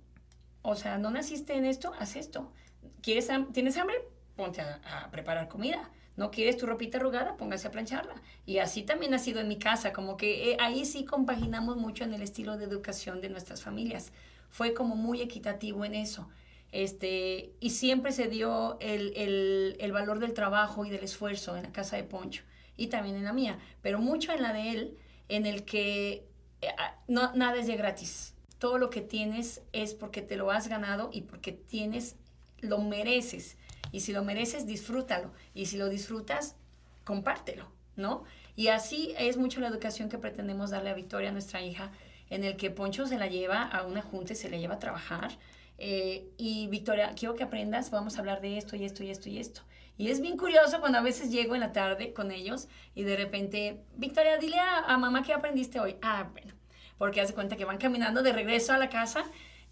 [0.61, 2.53] O sea, no naciste en esto, haz esto.
[3.01, 3.97] ¿Quieres, ¿Tienes hambre?
[4.37, 5.91] Ponte a, preparar comida.
[6.17, 7.39] ¿No quieres tu ropita arrugada?
[7.39, 8.17] Póngase a plancharla.
[8.45, 12.05] Y así también ha sido en mi casa, como que eh, ahí sí compaginamos mucho
[12.05, 14.13] en el estilo de educación de nuestras familias
[14.57, 16.31] fue como muy equitativo en eso.
[16.73, 21.65] Este, y siempre se dio el, el, el, valor del trabajo y del esfuerzo en
[21.65, 22.43] la casa de Poncho
[22.75, 26.27] y también en la mía, pero mucho en la de él, en el que
[26.63, 28.35] eh, ah, nada es de gratis.
[28.59, 32.17] Todo lo que tienes es porque te lo has ganado y porque tienes,
[32.61, 33.59] lo mereces.
[33.93, 35.33] Y si lo mereces, disfrútalo.
[35.53, 36.57] Y si lo disfrutas,
[37.05, 38.25] compártelo, ¿no?
[38.57, 41.93] Y así es mucho la educación que pretendemos darle a Victoria, nuestra hija,
[42.31, 44.79] en el que Poncho se la lleva a una junta y se la lleva a
[44.79, 45.31] trabajar.
[45.79, 49.29] Eh, y Victoria, quiero que aprendas, vamos a hablar de esto y esto y esto
[49.29, 49.63] y esto.
[49.99, 53.17] Y es bien curioso cuando a veces llego en la tarde con ellos y de
[53.17, 55.97] repente, Victoria, dile a, mamá qué aprendiste hoy.
[56.03, 56.53] Ah, bueno,
[56.99, 59.25] porque hace cuenta que van caminando de regreso a la casa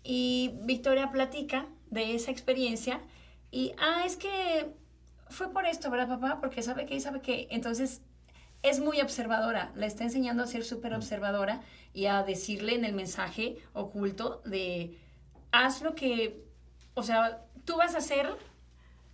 [0.02, 3.00] y Victoria platica de esa experiencia
[3.50, 4.72] y, ah, es que
[5.28, 6.40] fue por esto, ¿verdad, papá?
[6.40, 7.46] Porque sabe que, sabe que.
[7.50, 8.02] Entonces,
[8.64, 11.60] es muy observadora, la está enseñando a ser súper observadora
[11.92, 14.98] y a decirle en el mensaje oculto de,
[15.52, 16.42] haz lo que,
[16.94, 18.26] o sea, tú vas a hacer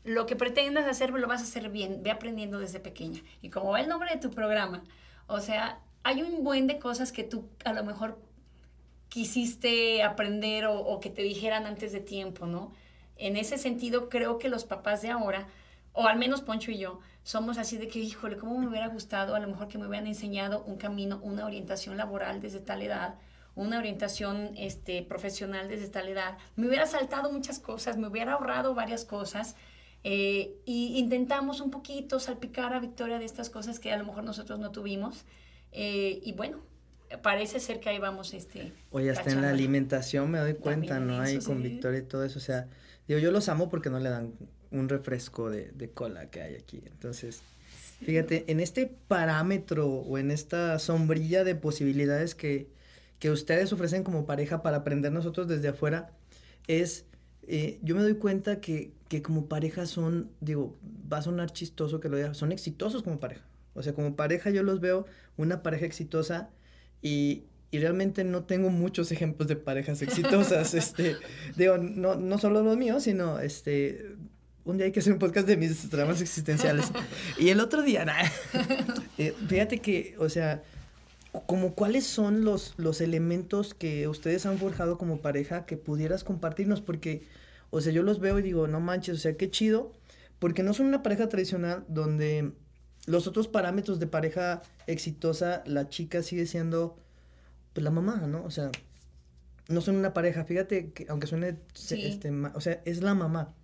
[0.04, 3.22] lo que pretendas hacer, lo vas a hacer bien, ve aprendiendo desde pequeña.
[3.42, 4.84] Y como va el nombre de tu programa,
[5.26, 8.18] o sea, hay un buen de cosas que tú a lo mejor
[9.08, 12.72] quisiste aprender o, que te dijeran antes de tiempo, ¿no?
[13.16, 15.48] En ese sentido, creo que los papás de ahora,
[15.92, 19.34] o al menos Poncho y yo, somos así de que, híjole, ¿cómo me hubiera gustado
[19.34, 23.16] a lo mejor que me hubieran enseñado un camino, una orientación laboral desde tal edad,
[23.54, 26.38] una orientación este, profesional desde tal edad?
[26.56, 29.56] Me hubiera saltado muchas cosas, me hubiera ahorrado varias cosas.
[30.02, 34.24] Eh, y intentamos un poquito salpicar a Victoria de estas cosas que a lo mejor
[34.24, 35.24] nosotros no tuvimos.
[35.72, 36.58] Eh, y bueno,
[37.22, 38.72] parece ser que ahí vamos, este...
[38.90, 41.20] Oye, hasta en la alimentación me doy cuenta, ¿no?
[41.20, 42.66] Ahí con Victoria y todo eso, o sea,
[43.06, 44.32] digo, yo los amo porque no le dan
[44.70, 47.42] un refresco de, de cola que hay aquí, entonces...
[48.02, 52.66] Fíjate, en este parámetro o en esta sombrilla de posibilidades que,
[53.18, 56.10] que ustedes ofrecen como pareja para aprender nosotros desde afuera,
[56.66, 57.04] es,
[57.46, 60.78] eh, yo me doy cuenta que, que como pareja son, digo,
[61.12, 63.44] va a sonar chistoso que lo diga, son exitosos como pareja.
[63.74, 65.04] O sea, como pareja yo los veo
[65.36, 66.48] una pareja exitosa
[67.02, 70.72] y, y realmente no tengo muchos ejemplos de parejas exitosas.
[70.74, 71.16] este,
[71.56, 74.16] digo, no, no solo los míos, sino este,
[74.64, 76.86] un día hay que hacer un podcast de mis dramas existenciales.
[77.38, 78.04] y el otro día,
[79.18, 80.62] eh, fíjate que, o sea,
[81.46, 86.80] como cuáles son los, los elementos que ustedes han forjado como pareja que pudieras compartirnos,
[86.80, 87.22] porque,
[87.70, 89.92] o sea, yo los veo y digo, no manches, o sea, qué chido,
[90.38, 92.52] porque no son una pareja tradicional donde
[93.06, 96.98] los otros parámetros de pareja exitosa, la chica sigue siendo
[97.72, 98.44] pues, la mamá, ¿no?
[98.44, 98.70] O sea,
[99.68, 103.54] no son una pareja, fíjate que aunque suene, este, o sea, es la mamá.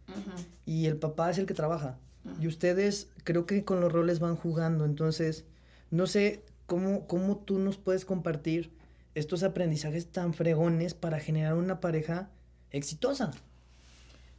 [0.64, 1.98] Y el papá es el que trabaja.
[2.40, 5.44] Y ustedes creo que con los roles van jugando, entonces,
[5.90, 8.72] no sé cómo, cómo tú nos puedes compartir
[9.14, 12.28] estos aprendizajes tan fregones para generar una pareja
[12.70, 13.30] exitosa.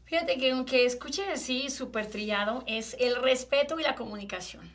[0.06, 4.70] Fíjate que aunque escuche así súper trillado, es el respeto y la comunicación.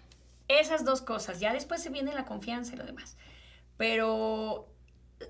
[0.48, 1.40] Esas dos cosas.
[1.40, 3.16] Ya después se viene la confianza y lo demás.
[3.78, 4.68] Pero,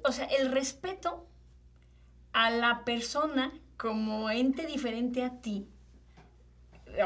[0.02, 1.26] o sea, el respeto
[2.32, 5.66] a la persona como ente diferente a ti.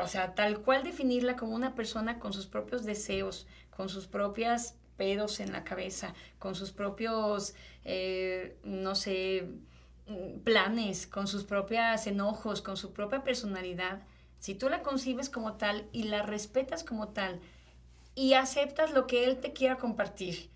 [0.03, 4.75] O sea, tal cual definirla como una persona con sus propios deseos, con sus propias
[4.97, 9.49] pedos en la cabeza, con sus propios, eh, no sé,
[10.45, 14.03] planes, con sus propios enojos, con su propia personalidad.
[14.41, 17.41] Si tú la concibes como tal y la respetas como tal,
[18.17, 20.49] y aceptas lo que él te quiera compartir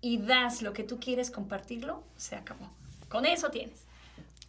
[0.00, 2.70] y das lo que tú quieres compartirlo, se acabó.
[3.08, 3.85] Con eso tienes.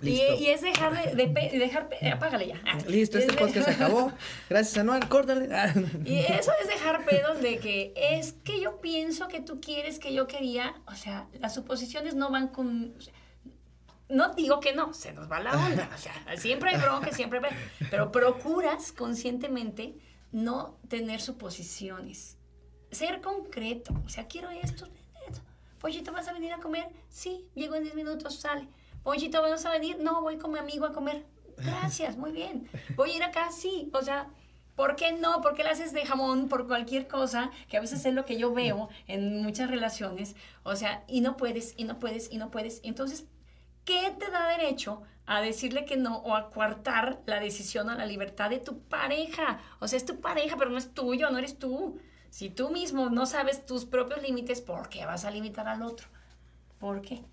[0.01, 2.62] Y, es dejar de, dejar, apágale ya.
[2.88, 4.12] Listo, este podcast se acabó.
[4.49, 5.49] Gracias, Anual, córtale.
[6.05, 10.13] y eso es dejar pedos de que es que yo pienso que tú quieres que
[10.13, 10.75] yo quería.
[10.86, 12.93] O sea, las suposiciones no van con.
[14.10, 15.89] no digo que no, se nos va la onda.
[15.93, 17.55] O sea, siempre hay bronca, siempre hay.
[17.89, 19.95] Pero procuras conscientemente
[20.31, 22.38] no tener suposiciones
[22.91, 23.93] ser concreto.
[24.05, 24.88] O sea, quiero esto,
[25.27, 26.12] esto.
[26.12, 26.88] ¿vas a venir a comer?
[27.10, 28.67] Sí, llego en 10 minutos, sale.
[29.07, 29.99] Pollito, ¿vas a venir?
[30.01, 31.23] No, voy con mi amigo a comer.
[31.55, 32.67] Gracias, muy bien.
[32.97, 33.89] Voy a ir acá, sí.
[33.93, 34.27] O sea,
[34.75, 35.39] ¿por qué no?
[35.39, 37.49] ¿Por qué le haces de jamón por cualquier cosa?
[37.69, 40.35] Que a veces es lo que yo veo en muchas relaciones.
[40.63, 42.81] O sea, y no puedes, y no puedes, y no puedes.
[42.83, 43.27] Entonces,
[43.85, 48.05] ¿qué te da derecho a decirle que no o a coartar la decisión o la
[48.05, 49.61] libertad de tu pareja?
[49.79, 51.97] O sea, es tu pareja, pero no es tuyo, no eres tú.
[52.29, 56.09] Si tú mismo no sabes tus propios límites, ¿por qué vas a limitar al otro?
[56.77, 57.23] ¿Por qué?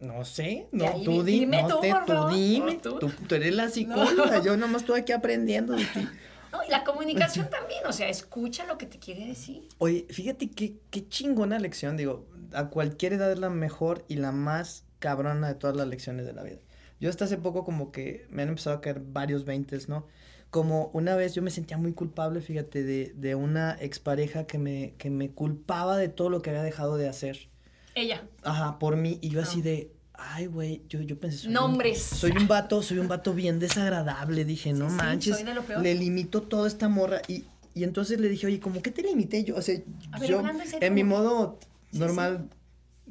[0.00, 4.82] No sé, no, tú dime, no, tú, tú dime, tú, eres la psicóloga, yo nomás
[4.82, 6.08] estoy aquí aprendiendo de ti.
[6.52, 9.66] No, y la comunicación también, o sea, escucha lo que te quiere decir.
[9.78, 14.30] Oye, fíjate qué, qué chingona lección, digo, a cualquier edad es la mejor y la
[14.30, 16.60] más cabrona de todas las lecciones de la vida.
[17.00, 20.06] Yo hasta hace poco como que me han empezado a caer varios veintes, ¿no?
[20.54, 24.94] como una vez yo me sentía muy culpable, fíjate, de, de una expareja que me,
[24.98, 27.48] que me culpaba de todo lo que había dejado de hacer.
[27.94, 28.26] Ella.
[28.42, 29.18] Ajá, por mí.
[29.20, 29.64] Y yo así ah.
[29.64, 31.38] de, ay, güey, yo, yo pensé...
[31.38, 32.02] Soy Nombres.
[32.02, 34.44] soy un vato, soy un vato bien desagradable.
[34.44, 35.36] Dije, no manches.
[35.36, 35.82] soy de lo peor.
[35.82, 37.22] Le limitó toda esta morra.
[37.28, 39.56] Y, y entonces le dije, oye, ¿cómo que te limité yo?
[39.56, 39.80] O sea,
[40.26, 40.42] yo
[40.80, 41.58] en, mi modo
[41.92, 42.48] normal,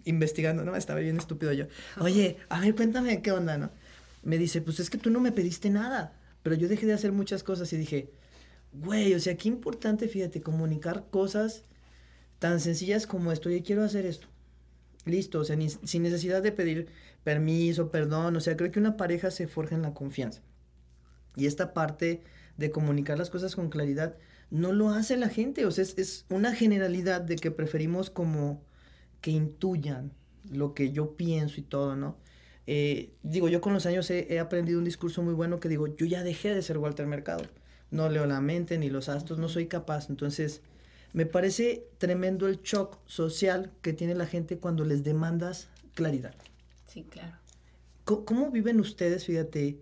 [0.05, 0.75] investigando, ¿no?
[0.75, 1.65] Estaba bien estúpido yo.
[1.99, 3.71] Oye, a ver, cuéntame qué onda, ¿no?
[4.23, 6.13] Me dice, pues es que tú no me pediste nada.
[6.43, 8.09] Pero yo dejé de hacer muchas cosas y dije,
[8.73, 11.63] güey, o sea, qué importante, fíjate, comunicar cosas
[12.39, 14.27] tan sencillas como esto, y quiero hacer esto.
[15.05, 16.87] Listo, o sea, sin necesidad de pedir
[17.23, 20.41] permiso, perdón, o sea, creo que una pareja se forja en la confianza.
[21.35, 22.23] Y esta parte
[22.57, 24.15] de comunicar las cosas con claridad
[24.49, 25.65] no lo hace la gente.
[25.65, 28.63] O sea, es, es una generalidad de que preferimos como
[29.21, 30.11] que intuyan
[30.51, 32.17] lo que yo pienso y todo, ¿no?
[32.65, 35.87] Eh, digo, yo con los años he, he, aprendido un discurso muy bueno que digo,
[35.95, 37.45] yo ya dejé de ser Walter Mercado.
[37.91, 40.09] No leo la mente ni los astros, no soy capaz.
[40.09, 40.61] Entonces,
[41.13, 46.33] me parece tremendo el shock social que tiene la gente cuando les demandas claridad.
[46.87, 47.37] Sí, claro.
[48.03, 49.79] ¿Cómo, cómo viven ustedes, fíjate,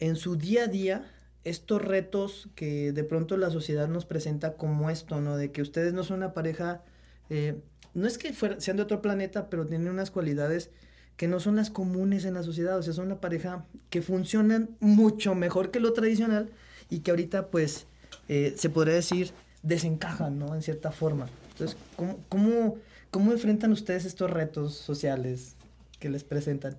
[0.00, 1.10] en su día a día
[1.44, 5.36] estos retos que de pronto la sociedad nos presenta como esto, ¿no?
[5.36, 6.82] De que ustedes no son una pareja,
[7.30, 7.60] eh,
[7.94, 10.70] no es que fuera, sean de otro planeta, pero tienen unas cualidades
[11.16, 14.76] que no son las comunes en la sociedad, o sea, son una pareja que funcionan
[14.80, 16.50] mucho mejor que lo tradicional
[16.88, 17.86] y que ahorita pues
[18.28, 20.54] eh, se podría decir desencajan, ¿no?
[20.54, 21.28] En cierta forma.
[21.52, 22.76] Entonces, ¿cómo, cómo,
[23.10, 25.56] cómo enfrentan ustedes estos retos sociales
[25.98, 26.76] que les presentan?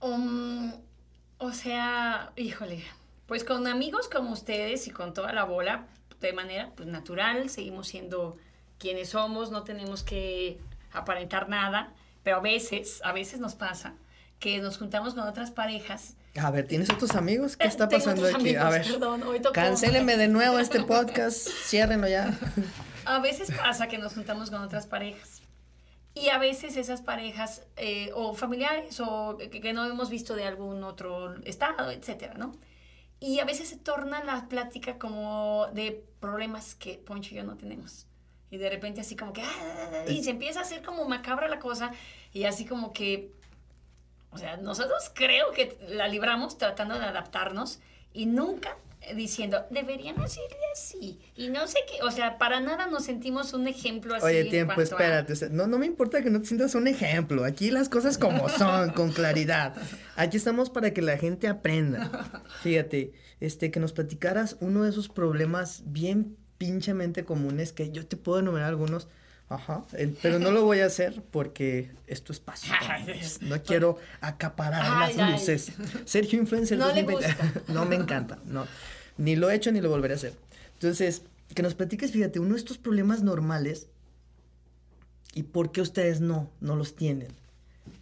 [0.00, 0.72] Um,
[1.38, 2.82] o sea, híjole,
[3.26, 5.86] pues con amigos como ustedes y con toda la bola,
[6.20, 8.36] de manera pues, natural, seguimos siendo
[8.78, 10.58] quienes somos, no tenemos que
[10.92, 13.94] aparentar nada, pero a veces, a veces nos pasa
[14.38, 16.14] que nos juntamos con otras parejas.
[16.40, 17.56] A ver, ¿tienes otros amigos?
[17.56, 18.36] ¿Qué está Tengo pasando aquí?
[18.36, 19.54] amigos, a ver, perdón, hoy tocó.
[19.54, 22.38] cancélenme de nuevo este podcast, ciérrenlo ya.
[23.06, 25.42] A veces pasa que nos juntamos con otras parejas.
[26.14, 30.44] Y a veces esas parejas, eh, o familiares, o que, que no hemos visto de
[30.44, 32.52] algún otro estado, etcétera, ¿no?
[33.20, 37.56] Y a veces se torna la plática como de problemas que Poncho y yo no
[37.56, 38.06] tenemos.
[38.50, 41.58] Y de repente así como que, ah, y se empieza a hacer como macabra la
[41.58, 41.92] cosa,
[42.32, 43.32] y así como que,
[44.36, 47.80] o sea, nosotros creo que la libramos tratando de adaptarnos
[48.12, 48.76] y nunca
[49.14, 51.20] diciendo, deberían hacerle así.
[51.36, 54.26] Y no sé qué, o sea, para nada nos sentimos un ejemplo así.
[54.26, 55.34] Oye, tiempo, a- espérate.
[55.50, 57.44] no, no me importa que no te sientas un ejemplo.
[57.44, 59.74] Aquí las cosas como son, con claridad.
[60.16, 62.42] Aquí estamos para que la gente aprenda.
[62.62, 68.16] Fíjate, este, que nos platicaras uno de esos problemas bien pinchemente comunes que yo te
[68.16, 69.08] puedo enumerar algunos.
[69.48, 72.72] Ajá, eh, pero no lo voy a hacer porque es tu espacio.
[73.42, 75.32] No quiero acaparar Ay, las ay.
[75.32, 75.72] luces.
[76.04, 77.62] Sergio Influencer No le 2020.
[77.72, 78.66] no me encanta, no.
[79.18, 80.34] Ni lo he hecho ni lo volveré a hacer.
[80.74, 81.22] Entonces,
[81.54, 83.88] que nos platiques, fíjate, uno de estos problemas normales
[85.32, 87.28] y por qué ustedes no, no los tienen.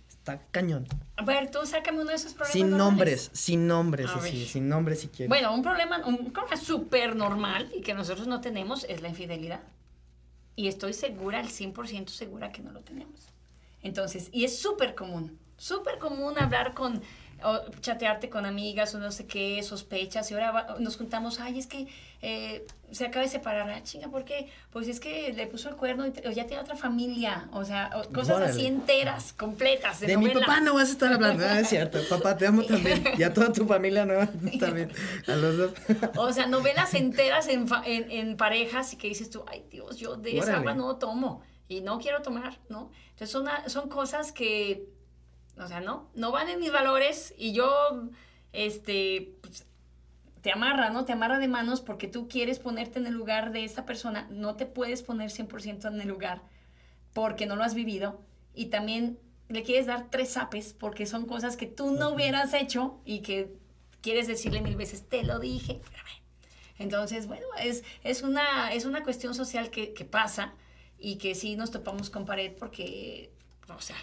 [0.08, 0.86] Está cañón.
[1.16, 2.52] A ver, tú sácame uno de esos problemas.
[2.52, 2.88] Sin normales.
[2.88, 5.28] nombres, sin nombres, así, sin nombres si quieres.
[5.28, 9.60] Bueno, un problema, un problema súper normal y que nosotros no tenemos es la infidelidad.
[10.56, 13.32] Y estoy segura, al 100% segura que no lo tenemos.
[13.82, 17.02] Entonces, y es súper común, súper común hablar con,
[17.42, 21.58] o chatearte con amigas o no sé qué, sospechas, y ahora va- nos juntamos, ay,
[21.58, 21.88] es que
[22.22, 24.48] eh, se acaba de separar, ah, chinga, ¿por qué?
[24.70, 27.64] Pues es que le puso el cuerno y te- o ya tiene otra familia, o
[27.64, 28.52] sea, o cosas Órale.
[28.52, 31.44] así enteras, completas, de, de mi papá no vas a estar hablando.
[31.46, 31.98] Ah, es cierto.
[32.08, 33.04] Papá, te amo también.
[33.18, 34.26] Y a toda tu familia, ¿no?
[34.58, 34.90] También.
[35.26, 35.72] A los dos.
[36.16, 40.16] O sea, novelas enteras en, en, en parejas y que dices tú, ay Dios, yo
[40.16, 42.90] de esa agua no tomo y no quiero tomar, ¿no?
[43.10, 44.86] Entonces son, son cosas que,
[45.58, 47.68] o sea, no, no van en mis valores y yo,
[48.52, 49.64] este, pues,
[50.42, 51.04] te amarra, ¿no?
[51.04, 54.56] Te amarra de manos porque tú quieres ponerte en el lugar de esta persona, no
[54.56, 56.42] te puedes poner 100% en el lugar
[57.12, 58.20] porque no lo has vivido
[58.54, 63.00] y también le quieres dar tres zapes porque son cosas que tú no hubieras hecho
[63.04, 63.54] y que
[64.02, 65.80] quieres decirle mil veces, te lo dije.
[65.82, 66.22] espérame".
[66.78, 70.52] Entonces, bueno, es, es, una, es una cuestión social que, que pasa
[70.98, 73.30] y que sí nos topamos con pared porque,
[73.68, 73.96] o sea,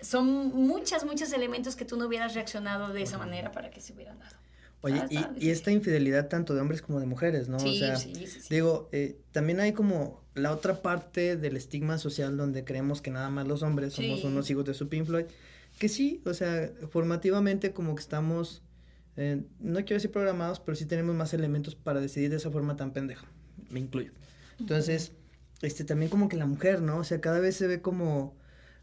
[0.00, 3.92] son muchas, muchos elementos que tú no hubieras reaccionado de esa manera para que se
[3.92, 4.36] hubieran dado.
[4.82, 7.58] Oye, y, y esta infidelidad tanto de hombres como de mujeres, ¿no?
[7.58, 11.98] Sí, o sea, sí, sí, digo, eh, también hay como la otra parte del estigma
[11.98, 15.24] social donde creemos que nada más los hombres somos unos hijos de su Pink Floyd.
[15.78, 18.62] Que sí, o sea, formativamente como que estamos,
[19.16, 22.76] eh, no quiero decir programados, pero sí tenemos más elementos para decidir de esa forma
[22.76, 23.26] tan pendeja.
[23.70, 24.12] Me incluyo.
[24.58, 25.12] Entonces,
[25.62, 26.98] este, también como que la mujer, ¿no?
[26.98, 28.36] O sea, cada vez se ve como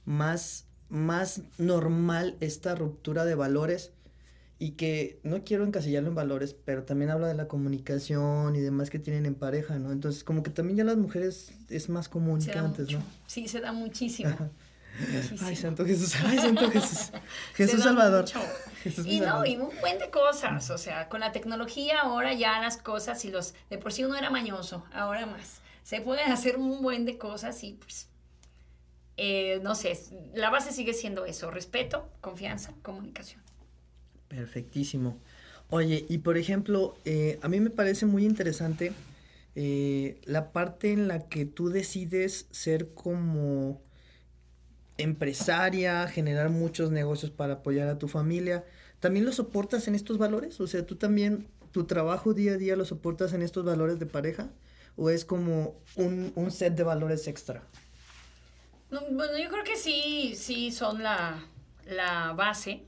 [0.05, 3.91] más, más normal esta ruptura de valores
[4.59, 8.89] y que no quiero encasillarlo en valores, pero también habla de la comunicación y demás
[8.89, 9.91] que tienen en pareja, ¿no?
[9.91, 12.99] Entonces, como que también ya las mujeres es más común Se que antes, mucho.
[12.99, 13.05] ¿no?
[13.27, 14.29] Sí, se da muchísimo.
[14.99, 15.47] Muchísimo.
[15.47, 17.11] Ay, Santo Jesús, ay, Santo Jesús.
[17.55, 18.25] Jesús Salvador.
[18.83, 19.47] Jesús Y no, Salvador.
[19.47, 23.31] y un buen de cosas, o sea, con la tecnología ahora ya las cosas y
[23.31, 25.59] los, de por sí uno era mañoso, ahora más.
[25.83, 28.07] Se pueden hacer un buen de cosas y pues,
[29.17, 29.97] eh, no sé,
[30.33, 33.41] la base sigue siendo eso, respeto, confianza, comunicación.
[34.27, 35.19] Perfectísimo.
[35.69, 38.93] Oye, y por ejemplo, eh, a mí me parece muy interesante
[39.55, 43.81] eh, la parte en la que tú decides ser como
[44.97, 48.65] empresaria, generar muchos negocios para apoyar a tu familia.
[48.99, 50.59] ¿También lo soportas en estos valores?
[50.59, 54.05] O sea, tú también, tu trabajo día a día lo soportas en estos valores de
[54.05, 54.49] pareja.
[54.95, 57.63] o es como un, un set de valores extra?
[59.11, 61.43] Bueno, yo creo que sí, sí son la,
[61.85, 62.85] la base,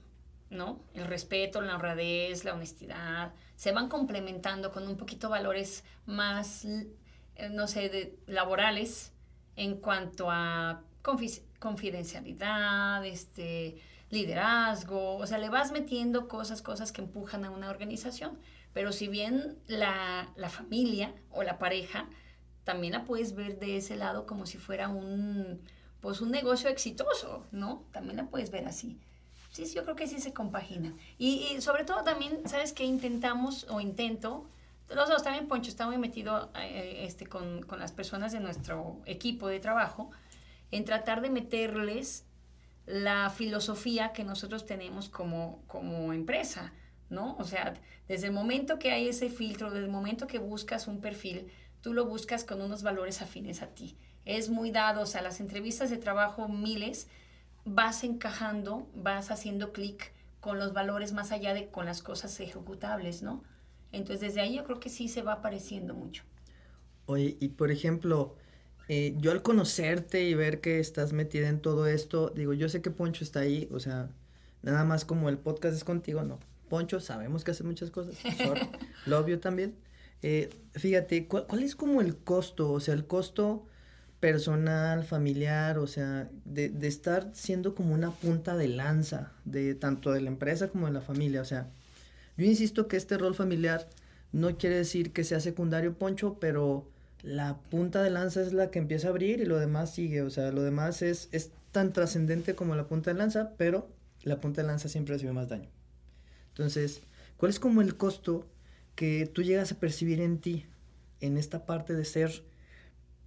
[0.50, 0.82] ¿no?
[0.94, 7.50] El respeto, la honradez, la honestidad, se van complementando con un poquito valores más, eh,
[7.52, 9.14] no sé, laborales
[9.56, 10.84] en cuanto a
[11.60, 13.78] confidencialidad, este,
[14.10, 18.40] liderazgo, o sea, le vas metiendo cosas, cosas que empujan a una organización.
[18.74, 22.10] Pero si bien la, la familia o la pareja,
[22.66, 25.62] también la puedes ver de ese lado como si fuera un,
[26.02, 27.84] pues un negocio exitoso, ¿no?
[27.92, 29.00] También la puedes ver así.
[29.52, 30.94] Sí, sí yo creo que sí se compagina.
[31.18, 32.84] Y, sobre todo también, ¿sabes qué?
[32.84, 34.46] Intentamos o intento,
[34.90, 39.02] los dos también, Poncho está muy metido eh, este, con, con las personas de nuestro
[39.06, 40.12] equipo de trabajo,
[40.72, 42.26] en tratar de meterles
[42.86, 46.74] la filosofía que nosotros tenemos como, como empresa,
[47.10, 47.36] ¿no?
[47.40, 47.74] O sea,
[48.08, 51.94] desde el momento que hay ese filtro, desde el momento que buscas un perfil, tú
[51.94, 53.98] lo buscas con unos valores afines a ti.
[54.26, 57.08] Es muy dado, o sea, las entrevistas de trabajo miles,
[57.64, 63.24] vas encajando, vas haciendo clic con los valores más allá de con las cosas ejecutables,
[63.24, 63.44] ¿no?
[63.92, 66.24] Entonces desde ahí yo creo que sí se va apareciendo mucho.
[67.08, 68.36] Oye, y por ejemplo,
[68.88, 72.82] eh, yo al conocerte y ver que estás metida en todo esto, digo, yo sé
[72.82, 74.10] que Poncho está ahí, o sea,
[74.62, 76.40] nada más como el podcast es contigo, no.
[76.70, 78.16] Poncho, sabemos que hace muchas cosas,
[79.06, 79.76] lo obvio también.
[80.22, 82.72] Eh, fíjate, ¿cuál, ¿cuál, es como el costo?
[82.72, 83.66] O sea, el costo
[84.26, 90.22] personal, familiar, o sea, de, estar siendo como una punta de lanza de tanto de
[90.22, 91.42] la empresa como de la familia.
[91.42, 91.70] O sea,
[92.36, 93.88] yo insisto que este rol familiar
[94.32, 96.90] no quiere decir que sea secundario, Poncho, pero
[97.22, 100.24] la punta de lanza es la que empieza a abrir y lo demás sigue.
[100.24, 103.88] O sea, lo demás es, es tan trascendente como la punta de lanza, pero
[104.24, 105.70] la punta de lanza siempre recibe más daño.
[106.48, 107.04] Entonces,
[107.38, 108.48] ¿cuál es como el costo
[108.96, 110.66] que tú llegas a percibir en ti,
[111.22, 112.42] en esta parte de ser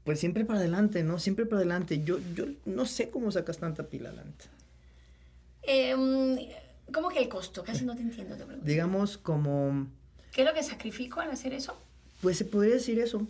[0.08, 1.18] pues siempre para adelante, ¿no?
[1.18, 2.02] Siempre para adelante.
[2.02, 4.46] Yo, yo no sé cómo sacas tanta pila adelante.
[5.64, 5.94] Eh,
[6.90, 7.62] ¿Cómo que el costo?
[7.62, 8.34] Casi no te entiendo.
[8.62, 9.86] Digamos como...
[10.32, 11.76] ¿Qué es lo que sacrifico al hacer eso?
[12.22, 13.28] Pues se podría decir eso.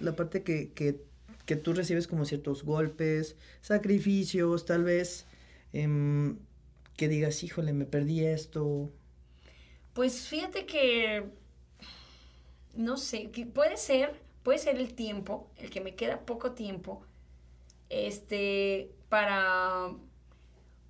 [0.00, 0.98] La parte que, que,
[1.44, 5.26] que, tú recibes como ciertos golpes, sacrificios, tal vez
[5.74, 6.38] em,
[6.96, 8.90] que digas, híjole, me perdí esto.
[9.92, 11.24] Pues fíjate que,
[12.74, 17.02] no sé, que puede ser puede ser el tiempo, el que me queda poco tiempo,
[17.90, 19.90] este, para,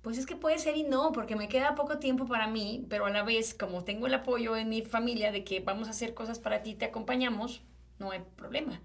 [0.01, 3.05] pues es que puede ser y no, porque me queda poco tiempo para mí, pero
[3.05, 6.13] a la vez, como tengo el apoyo en mi familia de que vamos a hacer
[6.13, 7.61] cosas para ti, te acompañamos,
[7.97, 8.79] no hay problema.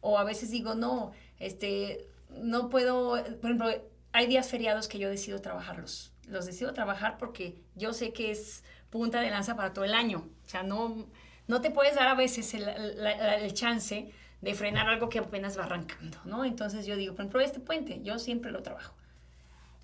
[0.00, 3.70] O a veces digo, no, este, no puedo, por ejemplo,
[4.12, 6.12] hay días feriados que yo decido trabajarlos.
[6.28, 10.28] Los decido trabajar porque yo sé que es punta de lanza para todo el año.
[10.44, 11.08] O sea, no,
[11.48, 16.18] no te puedes dar a veces el, chance de frenar algo que apenas va arrancando,
[16.24, 16.44] ¿no?
[16.44, 18.94] Entonces yo digo, por ejemplo, este puente, yo siempre lo trabajo.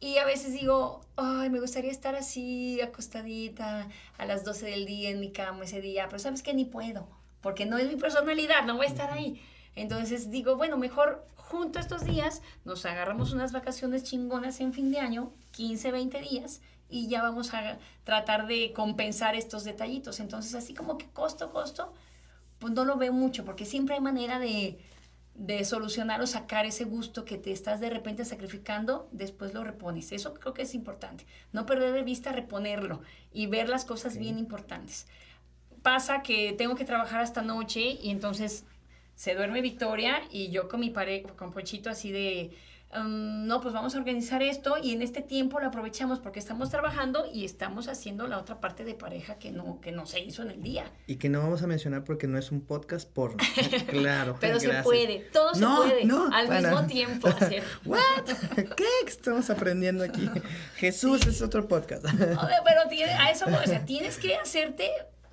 [0.01, 3.89] Y a veces digo, ay, me gustaría estar así, acostadita,
[4.19, 7.07] a las 12 del día en mi cama ese día, pero sabes que ni puedo,
[7.41, 9.41] porque no es mi personalidad, no voy a estar ahí.
[9.77, 14.91] Entonces digo, bueno, mejor junto a estos días nos agarramos unas vacaciones chingonas en fin
[14.91, 16.61] de año, 15, 20 días,
[16.93, 20.21] y ya vamos a tratar de compensar estos detallitos.
[20.21, 21.93] Entonces, así como que costo, costo,
[22.59, 24.79] pues no lo veo mucho, porque siempre hay manera de,
[25.35, 30.13] de solucionar o sacar ese gusto que te estás de repente sacrificando, después lo repones.
[30.13, 31.27] Eso creo que es importante.
[31.53, 33.01] No perder de vista reponerlo
[33.33, 35.07] y ver las cosas bien importantes.
[35.83, 38.65] Pasa que tengo que trabajar hasta noche y entonces
[39.15, 42.51] se duerme Victoria y yo con mi pareja, con Pochito así de
[42.95, 47.27] no, pues vamos a organizar esto y en este tiempo lo aprovechamos porque estamos trabajando
[47.33, 50.51] y estamos haciendo la otra parte de pareja que no, que no se hizo en
[50.51, 50.85] el día.
[51.07, 53.43] Y que no vamos a mencionar porque no es un podcast porno.
[53.89, 54.37] claro.
[54.41, 57.63] Pero se puede, todo se puede al mismo tiempo hacer.
[57.87, 58.01] ¿What?
[58.77, 60.29] ¿Qué estamos aprendiendo aquí?
[60.77, 62.05] Jesús es otro podcast.
[62.05, 62.39] Pero
[63.19, 64.91] a eso, o sea, tienes que hacerte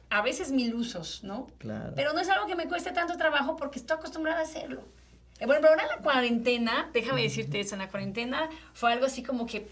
[0.09, 1.47] a veces mil usos, ¿no?
[1.57, 1.93] Claro.
[1.95, 4.83] Pero no es algo que me cueste tanto trabajo porque estoy acostumbrada a hacerlo.
[5.39, 9.05] Eh, bueno, pero ahora en la cuarentena, déjame decirte eso, en la cuarentena fue algo
[9.05, 9.69] así como que,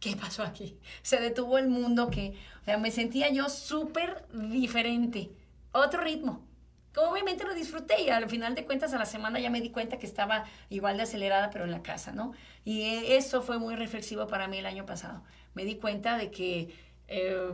[0.00, 0.78] ¿qué pasó aquí?
[1.02, 5.30] Se detuvo el mundo que, o sea, me sentía yo súper diferente,
[5.72, 6.46] otro ritmo.
[6.94, 9.98] Obviamente lo disfruté y al final de cuentas a la semana ya me di cuenta
[9.98, 12.32] que estaba igual de acelerada pero en la casa, ¿no?
[12.66, 12.82] Y
[13.14, 15.22] eso fue muy reflexivo para mí el año pasado.
[15.54, 16.74] Me di cuenta de que
[17.08, 17.50] eh,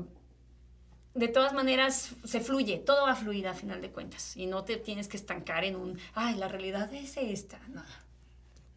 [1.19, 4.65] de todas maneras se fluye, todo va a fluir a final de cuentas y no
[4.65, 7.83] te tienes que estancar en un, ay, la realidad es esta, no.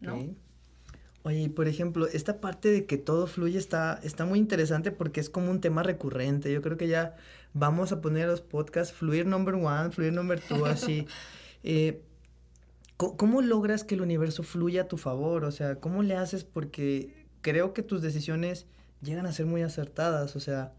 [0.00, 0.34] ¿no?
[1.24, 5.30] Oye, por ejemplo, esta parte de que todo fluye está, está muy interesante porque es
[5.30, 6.52] como un tema recurrente.
[6.52, 7.14] Yo creo que ya
[7.54, 11.06] vamos a poner los podcasts fluir number one, fluir number two, así.
[11.62, 12.02] Eh,
[12.96, 15.44] ¿cómo, logras que el universo fluya a tu favor?
[15.44, 16.42] O sea, ¿cómo le haces?
[16.42, 18.66] Porque creo que tus decisiones
[19.00, 20.34] llegan a ser muy acertadas.
[20.34, 20.72] O sea,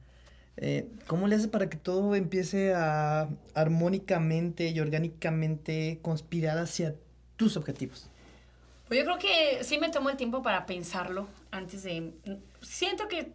[0.58, 6.96] eh, ¿cómo le haces para que todo empiece a armónicamente y orgánicamente conspirar hacia
[7.38, 8.10] tus objetivos?
[8.88, 12.14] Pues yo creo que sí me tomo el tiempo para pensarlo antes de...
[12.62, 13.32] Siento que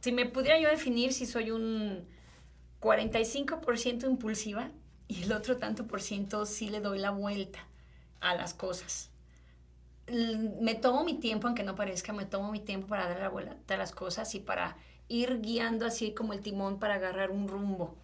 [0.00, 2.06] si me pudiera yo definir si soy un
[2.80, 4.70] 45% impulsiva
[5.08, 7.68] y el otro tanto por ciento sí le doy la vuelta
[8.20, 9.10] a las cosas.
[10.06, 13.74] Me tomo mi tiempo, aunque no parezca, me tomo mi tiempo para dar la vuelta
[13.74, 14.76] a las cosas y para
[15.08, 17.94] ir guiando así como el timón para agarrar un rumbo.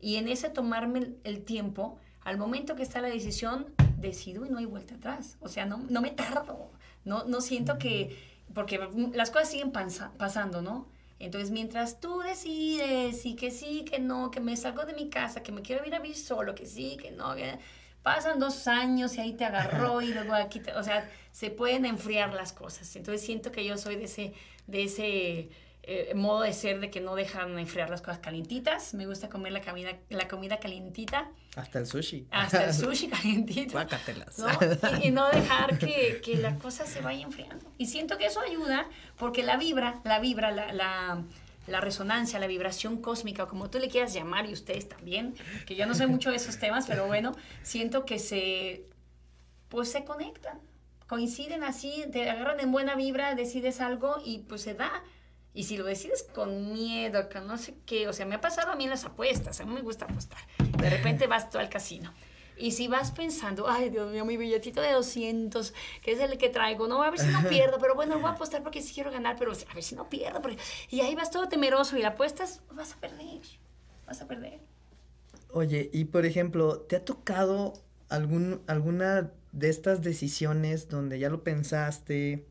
[0.00, 3.66] Y en ese tomarme el tiempo, al momento que está la decisión,
[3.98, 5.36] decido y no hay vuelta atrás.
[5.40, 6.70] O sea, no, no me tardo.
[7.04, 8.16] No, no siento que,
[8.54, 8.78] porque
[9.14, 10.88] las cosas siguen pasando, ¿no?
[11.18, 15.42] Entonces, mientras tú decides y que sí, que no, que me salgo de mi casa,
[15.42, 17.34] que me quiero ir a vivir solo, que sí, que no,
[18.02, 21.84] pasan dos años y ahí te agarró y luego aquí, te, o sea, se pueden
[21.84, 22.96] enfriar las cosas.
[22.96, 24.32] Entonces, siento que yo soy de ese,
[24.66, 25.50] de ese
[25.82, 28.94] eh, modo de ser de que no dejan enfriar las cosas calientitas.
[28.94, 31.30] Me gusta comer la comida, la comida calientita.
[31.56, 32.26] Hasta el sushi.
[32.30, 33.78] Hasta el sushi calientito.
[34.38, 34.48] ¿no?
[35.02, 37.64] Y, no dejar que, que, la cosa se vaya enfriando.
[37.78, 41.24] Y siento que eso ayuda porque la vibra, la vibra, la, la,
[41.66, 45.34] la resonancia, la vibración cósmica, como tú le quieras llamar, y ustedes también,
[45.66, 48.84] que yo no sé mucho de esos temas, pero bueno, siento que se,
[49.68, 50.58] pues se conectan,
[51.06, 55.02] coinciden así, te agarran en buena vibra, decides algo y pues se da.
[55.52, 58.70] Y si lo decides con miedo, que no sé qué, o sea, me ha pasado
[58.70, 60.38] a mí en las apuestas, a mí me gusta apostar.
[60.78, 62.12] De repente vas tú al casino.
[62.56, 65.72] Y si vas pensando, ay, Dios mío, mi billetito de 200,
[66.02, 68.34] que es el que traigo, no, a ver si no pierdo, pero bueno, voy a
[68.34, 70.42] apostar porque sí quiero ganar, pero a ver si no pierdo.
[70.42, 70.58] Porque...
[70.90, 73.40] Y ahí vas todo temeroso y la apuestas, vas a perder,
[74.06, 74.60] vas a perder.
[75.52, 77.72] Oye, y por ejemplo, ¿te ha tocado
[78.10, 82.46] algún, alguna de estas decisiones donde ya lo pensaste,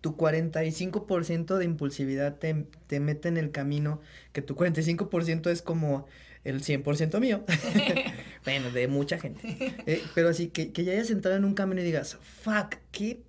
[0.00, 4.00] tu 45% de impulsividad te, te, mete en el camino,
[4.32, 6.06] que tu 45% es como
[6.44, 7.44] el 100% mío.
[8.44, 9.74] bueno, de mucha gente.
[9.86, 13.22] Eh, pero así que, que ya hayas entrado en un camino y digas, fuck, qué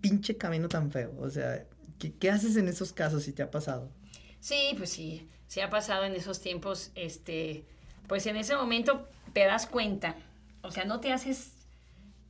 [0.00, 1.12] pinche camino tan feo.
[1.18, 1.66] O sea,
[1.98, 3.90] ¿qué, ¿qué, haces en esos casos si te ha pasado?
[4.38, 7.64] Sí, pues sí, sí ha pasado en esos tiempos, este,
[8.06, 10.16] pues en ese momento te das cuenta,
[10.62, 11.52] o sea, no te haces,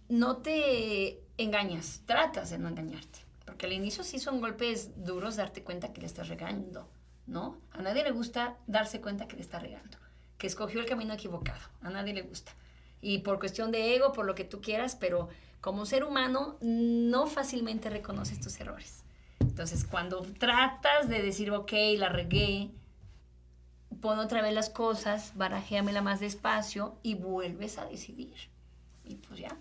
[0.08, 3.23] no te engañas, tratas de no engañarte
[3.54, 6.88] porque al inicio sí son golpes duros darte cuenta que le estás regando,
[7.28, 7.60] ¿no?
[7.70, 9.96] A nadie le gusta darse cuenta que le está regando,
[10.38, 12.50] que escogió el camino equivocado, a nadie le gusta.
[13.00, 15.28] Y por cuestión de ego, por lo que tú quieras, pero
[15.60, 19.04] como ser humano no fácilmente reconoces tus errores.
[19.38, 22.72] Entonces, cuando tratas de decir, ok, la regué,
[24.00, 28.34] pon otra vez las cosas, barajéamela más despacio y vuelves a decidir.
[29.04, 29.56] Y pues ya,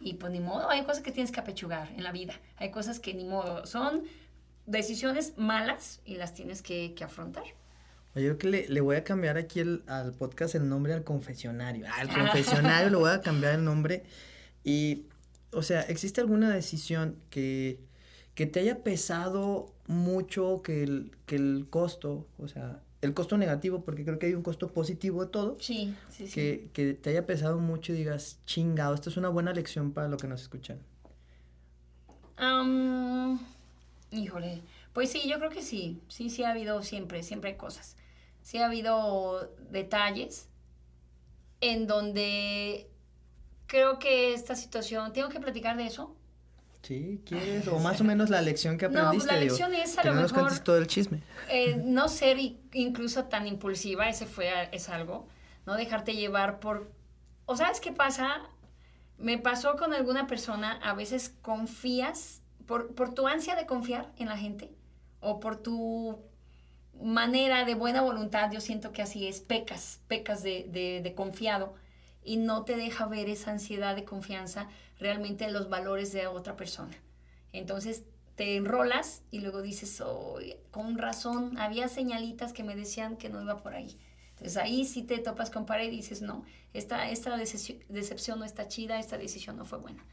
[0.00, 2.34] y pues ni modo, hay cosas que tienes que apechugar en la vida.
[2.56, 4.04] Hay cosas que ni modo, son
[4.66, 7.44] decisiones malas y las tienes que, que afrontar.
[8.14, 11.04] Oye, yo que le, le, voy a cambiar aquí el, al podcast el nombre al
[11.04, 11.86] confesionario.
[11.92, 14.04] Al confesionario le voy a cambiar el nombre.
[14.62, 15.06] Y,
[15.52, 17.80] o sea, ¿existe alguna decisión que,
[18.34, 23.84] que te haya pesado mucho que el, que el costo, o sea, el costo negativo,
[23.84, 25.56] porque creo que hay un costo positivo de todo.
[25.60, 26.32] Sí, sí, sí.
[26.32, 30.08] Que, que te haya pesado mucho y digas, chingado, esto es una buena lección para
[30.08, 30.78] lo que nos escuchan.
[34.10, 36.00] híjole, pues sí, yo creo que sí.
[36.08, 37.96] Sí, sí ha habido siempre, siempre hay cosas.
[38.42, 40.48] Sí ha habido detalles
[41.60, 42.88] en donde
[43.66, 46.14] creo que esta situación, tengo que platicar de eso.
[46.84, 47.66] Sí, ¿quieres?
[47.68, 49.26] O más o menos la lección que aprendiste.
[49.26, 51.22] No, la lección es a que lo no mejor, nos cuentes todo el chisme.
[51.48, 52.36] Eh, no ser
[52.72, 55.26] incluso tan impulsiva, ese fue, es algo.
[55.64, 56.92] No dejarte llevar por...
[57.46, 58.42] ¿O sabes qué pasa?
[59.16, 64.28] Me pasó con alguna persona, a veces confías, por, por tu ansia de confiar en
[64.28, 64.70] la gente,
[65.20, 66.18] o por tu
[67.00, 71.74] manera de buena voluntad, yo siento que así es, pecas, pecas de, de, de confiado
[72.22, 74.68] y no te deja ver esa ansiedad de confianza
[74.98, 76.94] realmente en los valores de otra persona.
[77.52, 78.04] Entonces
[78.36, 80.38] te enrolas y luego dices, oh,
[80.70, 83.98] con razón, había señalitas que me decían que no iba por ahí.
[84.30, 88.66] Entonces ahí sí te topas con pared y dices, no, esta, esta decepción no está
[88.66, 90.04] chida, esta decisión no fue buena.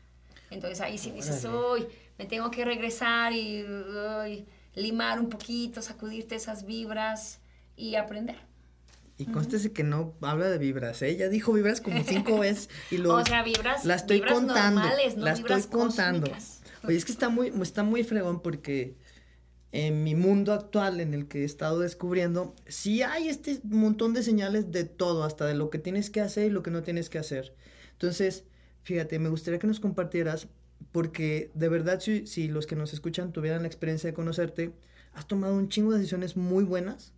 [0.51, 3.65] Entonces ahí sí dices, uy, me tengo que regresar y
[4.75, 7.39] limar un poquito, sacudirte esas vibras
[7.75, 8.50] y aprender.
[9.21, 11.15] Y constese que no habla de vibras, ¿eh?
[11.15, 13.13] Ya dijo vibras como cinco veces y lo...
[13.15, 16.21] O sea, vibras, la estoy vibras contando, normales, no la vibras estoy contando.
[16.21, 16.61] cósmicas.
[16.83, 18.95] Oye, es que está muy, está muy fregón porque
[19.71, 24.23] en mi mundo actual en el que he estado descubriendo, sí hay este montón de
[24.23, 27.11] señales de todo, hasta de lo que tienes que hacer y lo que no tienes
[27.11, 27.53] que hacer.
[27.91, 28.45] Entonces,
[28.81, 30.47] fíjate, me gustaría que nos compartieras,
[30.91, 34.73] porque de verdad, si, si los que nos escuchan tuvieran la experiencia de conocerte,
[35.13, 37.13] has tomado un chingo de decisiones muy buenas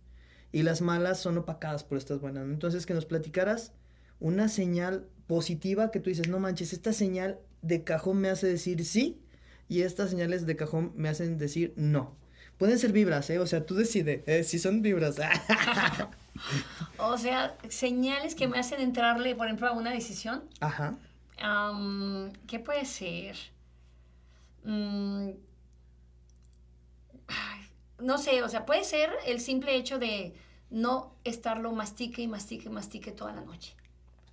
[0.54, 2.44] y las malas son opacadas por estas buenas.
[2.44, 3.72] Entonces, que nos platicaras
[4.20, 8.84] una señal positiva que tú dices, no manches, esta señal de cajón me hace decir
[8.84, 9.20] sí
[9.68, 12.14] y estas señales de cajón me hacen decir no.
[12.56, 13.40] Pueden ser vibras, ¿eh?
[13.40, 14.44] O sea, tú decides, ¿eh?
[14.44, 15.16] Si son vibras.
[16.98, 20.44] o sea, señales que me hacen entrarle, por ejemplo, a una decisión.
[20.60, 20.96] Ajá.
[22.46, 23.36] ¿Qué puede ser?
[24.62, 25.30] Mm,
[27.98, 30.34] no sé, o sea, puede ser el simple hecho de
[30.70, 33.74] no estarlo mastique y mastique y mastique toda la noche.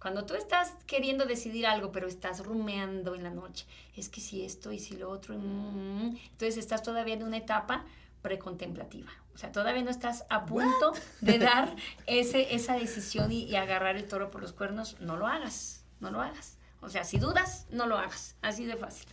[0.01, 4.43] Cuando tú estás queriendo decidir algo, pero estás rumeando en la noche, es que si
[4.43, 7.85] esto y si lo otro, mm, mm, entonces estás todavía en una etapa
[8.23, 9.11] precontemplativa.
[9.35, 11.75] O sea, todavía no estás a punto de dar
[12.07, 14.99] ese, esa decisión y, agarrar el toro por los cuernos.
[14.99, 16.57] No lo hagas, no lo hagas.
[16.81, 18.35] O sea, si dudas, no lo hagas.
[18.41, 19.07] Así de fácil.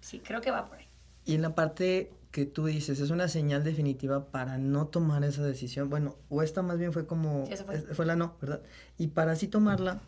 [0.00, 0.88] Sí, creo que va por ahí.
[1.24, 5.42] Y en la parte que tú dices, es una señal definitiva para no tomar esa
[5.42, 5.90] decisión.
[5.90, 7.46] Bueno, o esta más bien fue como...
[7.46, 7.78] fue.
[7.78, 8.06] fue.
[8.06, 8.62] la no, ¿verdad?
[8.98, 10.00] Y para sí tomarla,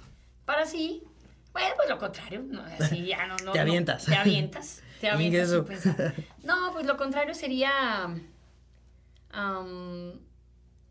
[0.47, 1.03] para sí,
[1.53, 4.07] bueno, pues lo contrario, no, así ya no, no Te avientas.
[4.07, 5.51] te avientas, te avientas
[6.43, 8.09] No, pues lo contrario sería,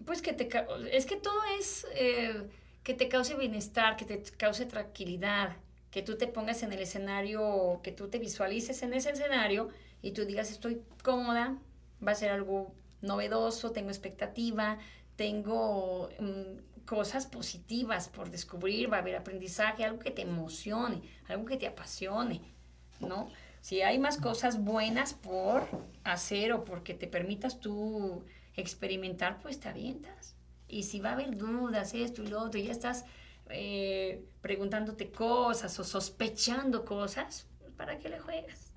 [0.06, 0.50] pues que te,
[0.92, 2.48] es que todo es eh,
[2.84, 5.58] que te cause bienestar, que te cause tranquilidad,
[5.92, 9.70] que tú te pongas en el escenario, que tú te visualices en ese escenario
[10.04, 11.58] y tú digas estoy cómoda,
[12.06, 14.78] va a ser algo novedoso, tengo expectativa,
[15.16, 21.45] tengo mm, cosas positivas por descubrir, va a haber aprendizaje, algo que te emocione, algo
[21.45, 22.41] que te apasione,
[22.99, 23.30] ¿no?
[23.62, 25.66] Si hay más cosas buenas por
[26.04, 28.26] hacer o porque te permitas tú
[28.56, 30.36] experimentar, pues te avientas.
[30.68, 33.06] Y si va a haber dudas, esto y lo otro, ya estás
[33.49, 38.73] eh, preguntándote cosas o sospechando cosas, pues, ¿para qué le juegas?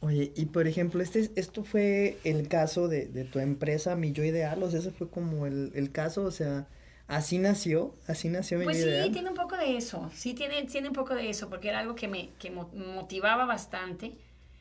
[0.00, 4.22] Oye, y por ejemplo, este, esto fue el caso de, de tu empresa, Mi Yo
[4.22, 6.68] Ideal, o sea, ese fue como el, el caso, o sea,
[7.08, 10.88] así nació, así nació mi Pues sí, tiene un poco de eso, sí tiene, tiene
[10.88, 14.16] un poco de eso, porque era algo que me que motivaba bastante.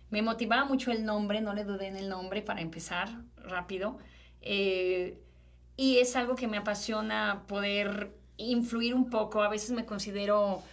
[0.09, 3.97] Me motivaba mucho el nombre, no le dudé en el nombre para empezar rápido.
[4.41, 5.19] Eh,
[5.75, 9.43] y es algo que me apasiona poder influir un poco.
[9.43, 10.63] A veces me considero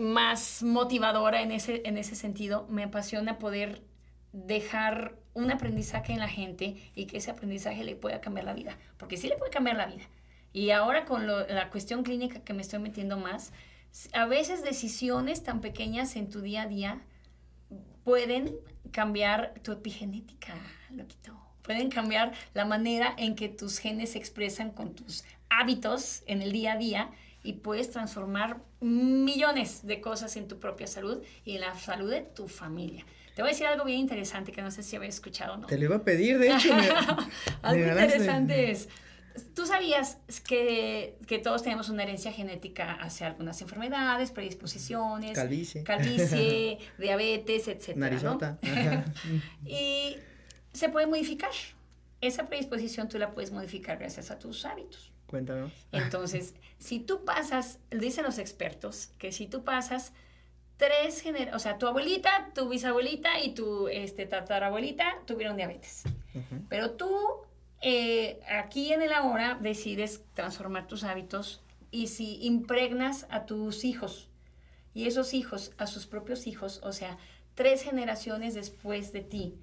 [0.00, 2.66] más motivadora en ese, en ese sentido.
[2.70, 3.82] Me apasiona poder
[4.32, 8.78] dejar un aprendizaje en la gente y que ese aprendizaje le pueda cambiar la vida.
[8.96, 10.04] Porque sí le puede cambiar la vida.
[10.52, 13.52] Y ahora con la cuestión clínica que me estoy metiendo más,
[14.12, 17.00] a veces decisiones tan pequeñas en tu día a día
[18.04, 18.54] pueden
[18.90, 20.54] cambiar tu epigenética,
[20.90, 21.38] loquito.
[21.62, 26.52] Pueden cambiar la manera en que tus genes se expresan con tus hábitos en el
[26.52, 27.10] día a día
[27.44, 32.22] y puedes transformar millones de cosas en tu propia salud y en la salud de
[32.22, 33.04] tu familia.
[33.34, 35.66] Te voy a decir algo bien interesante que no sé si habéis escuchado o no.
[35.66, 36.74] Te lo iba a pedir, de hecho.
[37.62, 38.88] algo interesante es,
[39.54, 45.32] ¿Tú sabías que, que, todos tenemos una herencia genética hacia algunas enfermedades, predisposiciones?
[45.32, 45.84] Calvicie.
[45.84, 47.96] Calvicie, diabetes, etc.
[47.96, 48.58] Narizota.
[49.66, 50.16] y
[50.72, 51.50] se puede modificar.
[52.20, 55.12] Esa predisposición tú la puedes modificar gracias a tus hábitos.
[55.26, 55.72] Cuéntanos.
[55.92, 60.12] Entonces, si tú pasas, dicen los expertos, que si tú pasas
[60.76, 66.04] tres generaciones, o sea, tu abuelita, tu bisabuelita y tu este, tatarabuelita tuvieron diabetes.
[66.68, 67.14] Pero tú
[67.82, 74.30] eh, aquí en el ahora decides transformar tus hábitos y si impregnas a tus hijos
[74.94, 77.18] y esos hijos a sus propios hijos, o sea,
[77.54, 79.54] tres generaciones después de ti,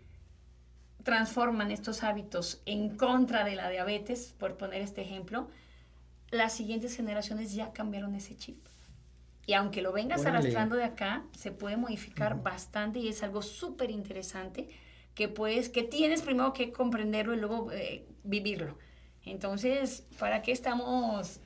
[1.03, 5.49] transforman estos hábitos en contra de la diabetes, por poner este ejemplo,
[6.29, 8.57] las siguientes generaciones ya cambiaron ese chip.
[9.49, 13.89] Y aunque lo vengas arrastrando de acá, se puede modificar bastante y es algo súper
[13.89, 14.69] interesante
[15.15, 18.77] que pues, que tienes primero que comprenderlo y luego eh, vivirlo.
[19.25, 21.41] Entonces, ¿para qué estamos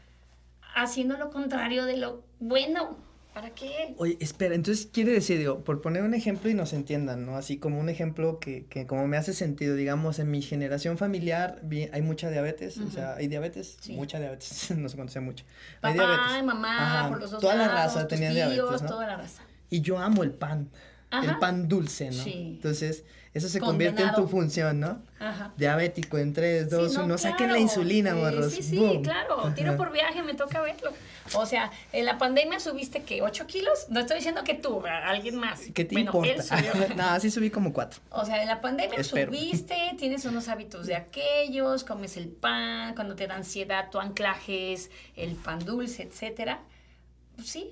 [0.76, 2.98] haciendo lo contrario de lo bueno?
[3.34, 3.96] ¿Para qué?
[3.98, 7.36] Oye, espera, entonces quiere decir, digo, por poner un ejemplo y nos entiendan, ¿no?
[7.36, 11.62] Así como un ejemplo que, que como me hace sentido, digamos, en mi generación familiar
[11.92, 15.46] hay mucha diabetes, o sea, hay diabetes, mucha diabetes, no se conoce mucho.
[15.82, 16.44] Papá, diabetes.
[16.44, 18.88] mamá, por los dos Toda la raza tenía diabetes, ¿no?
[18.88, 19.42] Toda la raza.
[19.70, 20.70] Y yo amo el pan,
[21.12, 22.24] el pan dulce, ¿no?
[22.24, 22.54] Sí.
[22.56, 23.04] Entonces,
[23.34, 25.02] eso se convierte en tu función, ¿no?
[25.20, 25.54] Ajá.
[25.58, 27.18] Diabético en 3, 2, 1.
[27.18, 28.54] Saquen la insulina, morros.
[28.54, 29.52] Sí, sí, claro.
[29.56, 30.92] Tiro por viaje, me toca verlo.
[31.34, 33.24] O sea, en la pandemia subiste, ¿qué?
[33.24, 33.88] ¿8 kilos?
[33.90, 35.62] No estoy diciendo que tú, alguien más.
[35.74, 36.32] ¿Qué te importa?
[36.32, 36.74] Él subió.
[36.96, 38.02] no, sí subí como 4.
[38.12, 43.16] O sea, en la pandemia subiste, tienes unos hábitos de aquellos, comes el pan, cuando
[43.16, 46.62] te da ansiedad, tu anclajes, el pan dulce, etcétera.
[47.36, 47.72] Pues sí,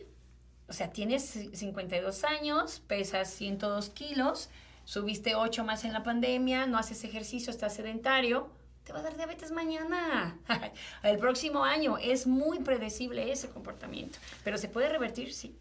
[0.68, 4.50] o sea, tienes 52 años, pesas 102 kilos,
[4.86, 8.50] subiste 8 más en la pandemia, no haces ejercicio, estás sedentario,
[8.84, 10.38] te va a dar diabetes mañana,
[11.04, 11.98] el próximo año.
[11.98, 15.56] Es muy predecible ese comportamiento, pero se puede revertir, sí.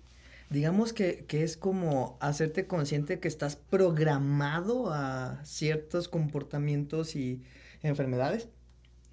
[0.49, 7.43] Digamos que, que es como hacerte consciente que estás programado a ciertos comportamientos y
[7.83, 8.49] enfermedades.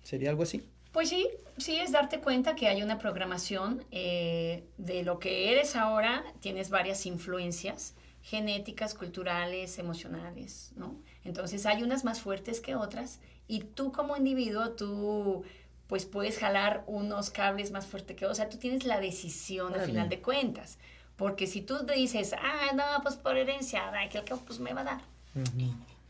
[0.02, 0.68] ¿Sería algo así?
[0.92, 1.28] Pues sí,
[1.58, 6.72] sí es darte cuenta que hay una programación eh, de lo que eres ahora, tienes
[6.72, 7.94] varias influencias
[8.28, 10.98] genéticas, culturales, emocionales, ¿no?
[11.24, 15.46] Entonces hay unas más fuertes que otras y tú como individuo, tú
[15.88, 19.74] pues puedes jalar unos cables más fuertes que otros, o sea, tú tienes la decisión
[19.74, 20.78] al final de cuentas,
[21.16, 24.84] porque si tú dices, ah, no, pues por herencia, ay, que pues me va a
[24.84, 25.02] dar,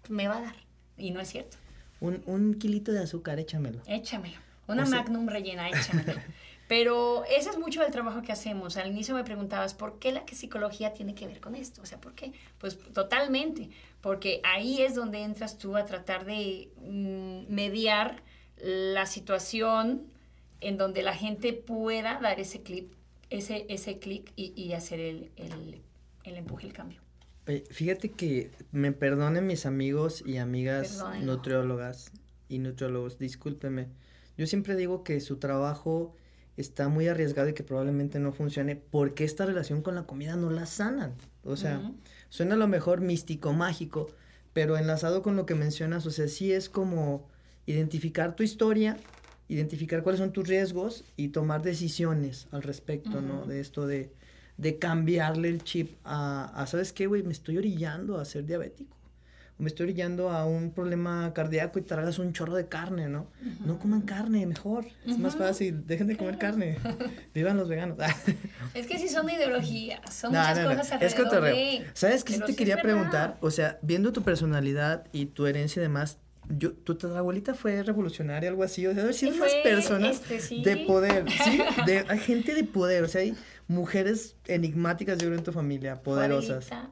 [0.10, 0.56] me va a dar,
[0.98, 1.58] y no es cierto.
[2.00, 3.80] Un, un kilito de azúcar, échamelo.
[3.86, 4.40] Échamelo.
[4.68, 6.14] Una magnum rellena, échamelo.
[6.68, 8.76] Pero ese es mucho del trabajo que hacemos.
[8.78, 11.82] Al inicio me preguntabas, ¿por qué la psicología tiene que ver con esto?
[11.82, 12.34] O sea, ¿por qué?
[12.58, 13.70] Pues totalmente,
[14.02, 18.22] porque ahí es donde entras tú a tratar de mm, mediar
[18.58, 20.08] la situación
[20.60, 22.92] en donde la gente pueda dar ese clip,
[23.30, 25.82] ese, ese clic y, hacer el, el,
[26.24, 27.02] el empuje, el cambio.
[27.70, 32.12] Fíjate que me perdonen mis amigos y amigas nutriólogas
[32.50, 33.88] y nutriólogos, discúlpeme.
[34.38, 36.14] Yo siempre digo que su trabajo
[36.58, 40.50] está muy arriesgado y que probablemente no funcione porque esta relación con la comida no
[40.50, 41.14] la sanan.
[41.44, 41.94] O sea,
[42.30, 44.08] suena a lo mejor místico, mágico,
[44.54, 47.28] pero enlazado con lo que mencionas, o sea, sí es como
[47.68, 48.98] identificar tu historia,
[49.48, 53.46] identificar cuáles son tus riesgos y tomar decisiones al respecto, ¿no?
[53.46, 54.12] De esto de,
[54.58, 57.22] de cambiarle el chip a, a ¿sabes qué, güey?
[57.22, 58.97] Me estoy orillando a ser diabético
[59.60, 63.28] me estoy orillando a un problema cardíaco y tragas un chorro de carne, ¿no?
[63.66, 64.86] No coman carne, mejor.
[65.06, 65.86] Es más fácil.
[65.88, 66.78] Dejen de comer carne.
[67.34, 67.98] Vivan los veganos.
[68.74, 72.82] es que si son ideologías, son muchas cosas alrededor Es ¿Sabes qué sí te quería
[72.82, 73.38] preguntar?
[73.42, 78.50] O sea, viendo tu personalidad y tu herencia y demás, yo, tu abuelita fue revolucionaria,
[78.50, 78.86] algo así.
[78.86, 81.62] O sea, si unas personas este, de poder, ¿sí?
[81.86, 83.36] De, hay gente de poder, o sea, hay
[83.68, 86.72] mujeres enigmáticas, yo creo, en tu familia, poderosas.
[86.72, 86.90] Ah,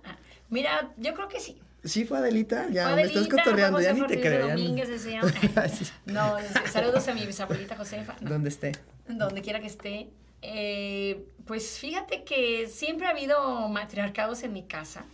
[0.49, 1.61] mira, yo creo que sí.
[1.85, 4.49] Sí, fue Adelita, ya me estás cotorreando, ya ni te creo.
[6.05, 6.35] no,
[6.71, 8.15] saludos a mi bisabuelita Josefa.
[8.21, 8.71] Donde esté.
[9.07, 10.09] Donde quiera que esté.
[10.41, 15.05] Eh, pues fíjate que siempre ha habido matriarcados en mi casa,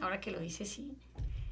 [0.00, 0.96] ahora que lo dices, sí.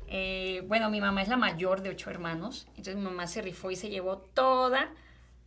[0.07, 3.71] Eh, bueno, mi mamá es la mayor de ocho hermanos, entonces mi mamá se rifó
[3.71, 4.93] y se llevó toda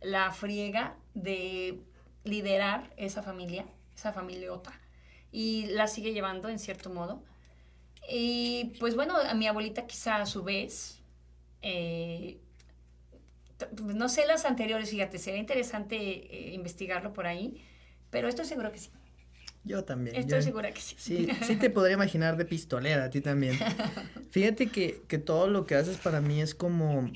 [0.00, 1.80] la friega de
[2.24, 3.64] liderar esa familia,
[3.96, 4.72] esa familiota,
[5.32, 7.22] y la sigue llevando en cierto modo.
[8.10, 11.00] Y pues bueno, a mi abuelita quizá a su vez,
[11.62, 12.38] eh,
[13.82, 17.62] no sé las anteriores, fíjate, sería interesante eh, investigarlo por ahí,
[18.10, 18.90] pero estoy seguro que sí.
[19.64, 20.16] Yo también.
[20.16, 20.96] Estoy segura que sí.
[20.98, 23.56] Sí, sí te podría imaginar de pistolera, a ti también.
[24.30, 27.08] Fíjate que, que todo lo que haces para mí es como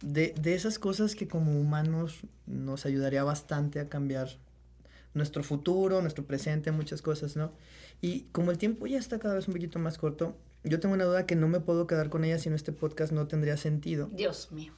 [0.00, 4.30] de, de, esas cosas que como humanos nos ayudaría bastante a cambiar
[5.12, 7.52] nuestro futuro, nuestro presente, muchas cosas, ¿no?
[8.00, 11.04] Y como el tiempo ya está cada vez un poquito más corto, yo tengo una
[11.04, 14.08] duda que no me puedo quedar con ella si no este podcast no tendría sentido.
[14.12, 14.72] Dios mío.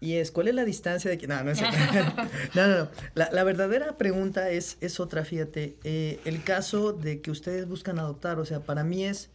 [0.00, 1.28] Y es, ¿cuál es la distancia de que...
[1.28, 1.60] No, no es
[2.54, 2.88] no, no, no.
[3.14, 5.76] La, la, verdadera pregunta es, es otra, fíjate.
[5.84, 9.30] Eh, el caso de que ustedes buscan adoptar, o sea, para mí es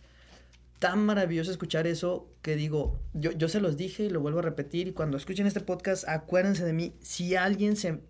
[0.79, 4.43] tan maravilloso escuchar eso que digo, yo, yo se los dije y lo vuelvo a
[4.43, 8.01] repetir y cuando escuchen este podcast, acuérdense de mí, si alguien se,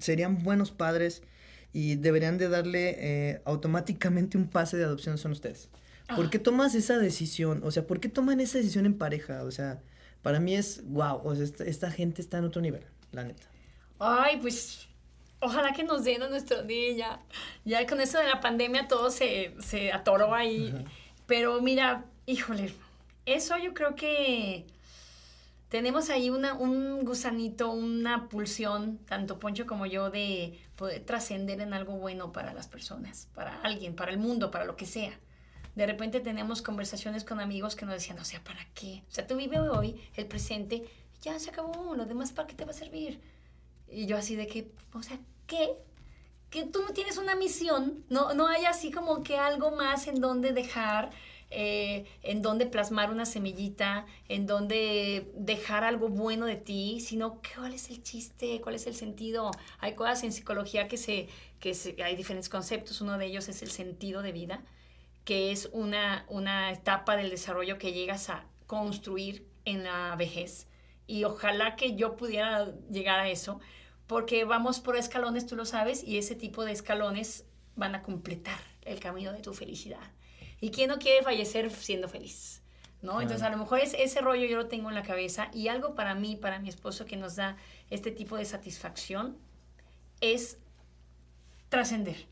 [0.00, 1.22] serían buenos padres
[1.72, 5.68] y deberían de darle eh, automáticamente un pase de adopción son ustedes.
[6.14, 6.30] ¿Por ah.
[6.30, 7.60] qué tomas esa decisión?
[7.64, 9.42] O sea, ¿por qué toman esa decisión en pareja?
[9.44, 9.80] O sea,
[10.22, 13.46] para mí es, wow, o sea, esta, gente está en otro nivel, la neta.
[13.98, 14.88] Ay, pues
[15.40, 17.20] ojalá que nos den a nuestro día.
[17.64, 20.84] Ya, con eso de la pandemia todo se, se atoró ahí.
[21.26, 22.72] Pero mira, híjole,
[23.26, 24.64] eso yo creo que
[25.68, 31.74] tenemos ahí una, un gusanito, una pulsión, tanto Poncho como yo, de poder trascender en
[31.74, 35.18] algo bueno para las personas, para alguien, para el mundo, para lo que sea.
[35.74, 39.02] De repente tenemos conversaciones con amigos que nos decían, o sea, ¿para qué?
[39.08, 40.88] O sea, tú vives hoy, el presente,
[41.20, 43.20] ya se acabó, lo demás, ¿para qué te va a servir?
[43.88, 45.18] Y yo así de que, o sea,
[45.48, 45.76] ¿qué?
[46.48, 50.20] Que tú no tienes una misión, no, no hay así como que algo más en
[50.20, 51.10] donde dejar
[51.50, 57.72] eh, en donde plasmar una semillita, en donde dejar algo bueno de ti, sino cuál
[57.72, 59.50] es el chiste, cuál es el sentido.
[59.78, 61.28] Hay cosas en psicología que se,
[61.58, 64.62] que hay diferentes conceptos, uno de ellos es el sentido de vida,
[65.24, 70.66] que es una, una etapa del desarrollo que llegas a construir en la vejez.
[71.06, 73.58] Y ojalá que yo pudiera llegar a eso,
[74.06, 78.58] porque vamos por escalones, tú lo sabes, y ese tipo de escalones van a completar
[78.82, 80.12] el camino de tu felicidad.
[80.60, 82.58] ¿Y quién no quiere fallecer siendo feliz?
[83.02, 83.20] ¿no?
[83.20, 85.94] Entonces, a lo mejor es, ese rollo yo lo tengo en la cabeza y algo
[85.94, 87.56] para mí, para mi esposo, que nos da
[87.90, 89.36] este tipo de satisfacción
[90.20, 90.58] es
[91.68, 92.26] trascender.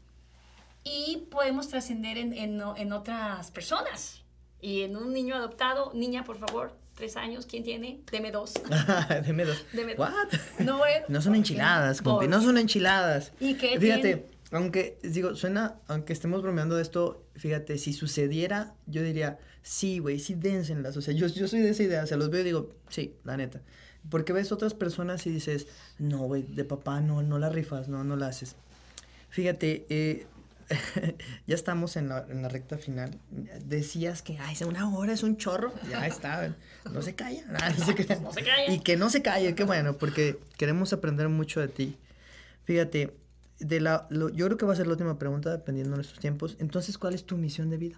[0.83, 4.23] Y podemos trascender en, en, en, otras personas.
[4.61, 8.01] Y en un niño adoptado, niña, por favor, tres años, ¿quién tiene?
[8.11, 8.55] Deme dos.
[9.25, 9.65] Deme dos.
[9.73, 10.09] Deme dos.
[10.09, 10.61] What?
[10.61, 13.33] No, no son enchiladas, compi, no son enchiladas.
[13.41, 19.03] ¿Y qué Fíjate, aunque, digo, suena, aunque estemos bromeando de esto, fíjate, si sucediera, yo
[19.03, 20.97] diría, sí, güey, sí dénsenlas.
[20.97, 23.17] O sea, yo, yo soy de esa idea, o sea, los veo y digo, sí,
[23.25, 23.61] la neta.
[24.09, 25.67] Porque ves otras personas y dices,
[25.99, 28.55] no, güey, de papá no, no la rifas, no, no la haces.
[29.31, 30.27] Fíjate, eh,
[31.47, 33.19] ya estamos en la, en la, recta final.
[33.65, 35.73] Decías que, ay, una hora es un chorro.
[35.91, 36.55] Ya está,
[36.93, 37.45] no se calla.
[37.79, 38.21] No se calla.
[38.21, 38.73] No se calla.
[38.73, 41.97] Y que no se calle, qué bueno, porque queremos aprender mucho de ti.
[42.65, 43.13] Fíjate,
[43.59, 46.21] de la, lo, yo creo que va a ser la última pregunta, dependiendo de nuestros
[46.21, 46.57] tiempos.
[46.59, 47.97] Entonces, ¿cuál es tu misión de vida?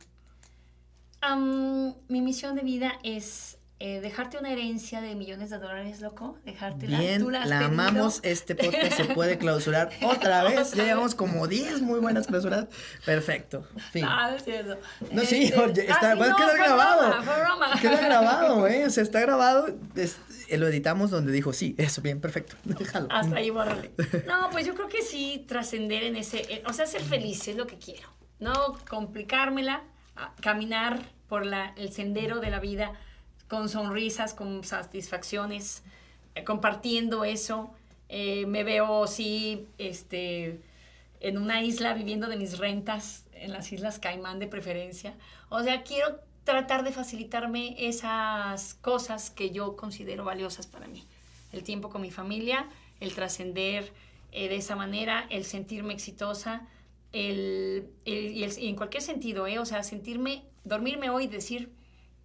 [2.08, 6.36] Mi misión de vida es eh, dejarte una herencia de millones de dólares, loco.
[6.44, 6.98] Dejártela.
[6.98, 8.20] Bien, ¿Tú la, la amamos.
[8.24, 10.72] Este podcast se puede clausurar otra vez.
[10.72, 12.66] Ya llevamos como 10 muy buenas clausuras.
[13.04, 13.64] Perfecto.
[13.92, 14.04] Fin.
[14.04, 14.78] Ah, no es cierto.
[15.12, 17.22] No, sí, Este, está, ah, sí, va a no, quedar fue grabado.
[17.22, 17.80] fue broma.
[17.80, 18.82] Queda grabado, güey.
[18.88, 19.68] O sea, está grabado.
[19.94, 20.18] Es-
[20.48, 22.56] eh, lo editamos donde dijo, sí, eso, bien, perfecto.
[22.64, 23.06] Déjalo.
[23.10, 23.90] Hasta ahí, bórrale.
[24.26, 27.56] No, pues yo creo que sí, trascender en ese, eh, o sea, ser feliz es
[27.56, 28.08] lo que quiero.
[28.40, 29.82] No complicármela,
[30.40, 32.92] caminar por la, el sendero de la vida
[33.48, 35.82] con sonrisas, con satisfacciones,
[36.34, 37.70] eh, compartiendo eso.
[38.08, 40.60] Eh, me veo, sí, este,
[41.20, 45.14] en una isla viviendo de mis rentas, en las Islas Caimán de preferencia.
[45.48, 51.04] O sea, quiero tratar de facilitarme esas cosas que yo considero valiosas para mí.
[51.52, 52.66] El tiempo con mi familia,
[53.00, 53.92] el trascender
[54.32, 56.66] eh, de esa manera, el sentirme exitosa,
[57.12, 59.58] el, y, el- y en cualquier sentido, ¿eh?
[59.58, 61.70] o sea, sentirme, dormirme hoy y decir,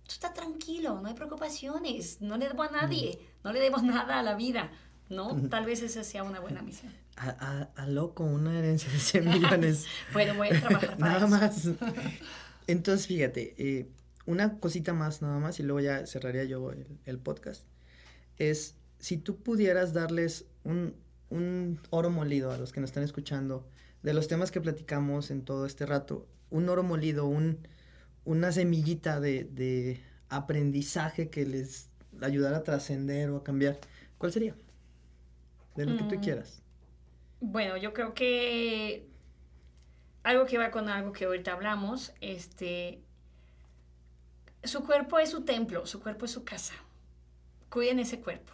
[0.06, 4.20] tú estás tranquilo, no hay preocupaciones, no le debo a nadie, no le debo nada
[4.20, 4.72] a la vida,
[5.10, 5.36] ¿no?
[5.50, 6.94] Tal vez esa sea una buena misión.
[7.16, 9.86] A, a- a loco, una herencia de 100 millones.
[10.14, 11.76] Bueno, voy a trabajar para nada eso.
[11.78, 11.94] más.
[12.68, 13.90] Entonces, fíjate, eh,
[14.26, 17.64] una cosita más nada más y luego ya cerraría yo el, el podcast.
[18.38, 20.96] Es, si tú pudieras darles un,
[21.30, 23.68] un oro molido a los que nos están escuchando
[24.02, 27.68] de los temas que platicamos en todo este rato, un oro molido, un,
[28.26, 31.90] una semillita de, de aprendizaje que les
[32.22, 33.80] ayudara a trascender o a cambiar,
[34.18, 34.56] ¿cuál sería?
[35.76, 36.20] De lo que tú Mm.
[36.20, 36.64] quieras.
[37.42, 39.08] Bueno, yo creo que
[40.24, 43.02] algo que va con algo que ahorita hablamos, este,
[44.64, 46.74] su cuerpo es su templo, su cuerpo es su casa.
[47.70, 48.54] Cuiden ese cuerpo.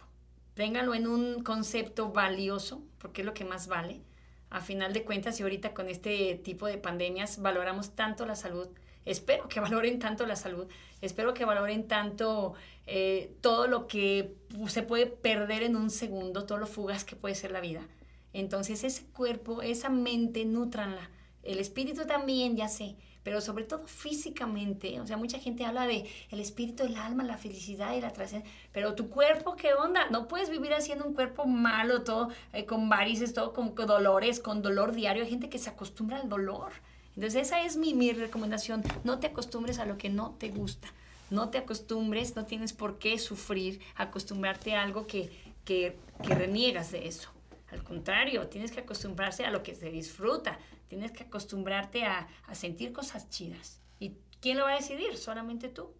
[0.54, 4.02] Ténganlo en un concepto valioso, porque es lo que más vale.
[4.50, 8.68] A final de cuentas, y ahorita con este tipo de pandemias valoramos tanto la salud,
[9.04, 10.66] espero que valoren tanto la salud,
[11.00, 12.54] espero que valoren tanto
[12.86, 14.34] eh, todo lo que
[14.68, 17.86] se puede perder en un segundo, todo lo fugaz que puede ser la vida.
[18.32, 21.10] Entonces ese cuerpo, esa mente, nutranla.
[21.42, 25.00] El espíritu también, ya sé, pero sobre todo físicamente.
[25.00, 28.54] O sea, mucha gente habla de el espíritu, el alma, la felicidad y la trascendencia.
[28.72, 30.08] Pero tu cuerpo, ¿qué onda?
[30.10, 34.40] No puedes vivir haciendo un cuerpo malo, todo eh, con varices, todo con, con dolores,
[34.40, 35.24] con dolor diario.
[35.24, 36.72] Hay gente que se acostumbra al dolor.
[37.16, 38.82] Entonces esa es mi, mi recomendación.
[39.04, 40.88] No te acostumbres a lo que no te gusta.
[41.30, 45.30] No te acostumbres, no tienes por qué sufrir, acostumbrarte a algo que,
[45.64, 47.30] que, que reniegas de eso.
[47.70, 50.58] Al contrario, tienes que acostumbrarse a lo que se disfruta.
[50.88, 53.80] Tienes que acostumbrarte a, a sentir cosas chidas.
[54.00, 55.16] ¿Y quién lo va a decidir?
[55.16, 55.92] Solamente tú.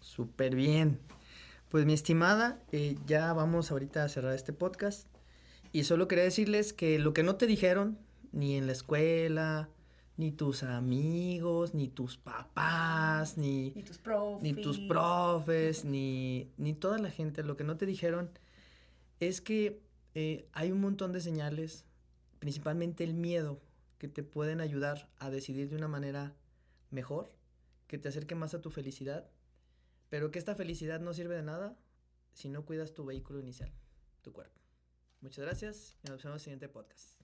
[0.00, 1.00] Súper bien.
[1.70, 5.06] Pues mi estimada, eh, ya vamos ahorita a cerrar este podcast.
[5.72, 7.98] Y solo quería decirles que lo que no te dijeron,
[8.32, 9.68] ni en la escuela,
[10.16, 14.42] ni tus amigos, ni tus papás, ni, Ni tus profes.
[14.42, 18.30] ni tus profes, ni, ni toda la gente, lo que no te dijeron
[19.20, 19.80] es que
[20.14, 21.84] eh, hay un montón de señales,
[22.40, 23.60] principalmente el miedo,
[23.98, 26.34] que te pueden ayudar a decidir de una manera
[26.90, 27.32] mejor,
[27.86, 29.28] que te acerque más a tu felicidad,
[30.08, 31.76] pero que esta felicidad no sirve de nada
[32.32, 33.72] si no cuidas tu vehículo inicial,
[34.22, 34.60] tu cuerpo.
[35.20, 37.17] Muchas gracias y nos vemos en el siguiente podcast.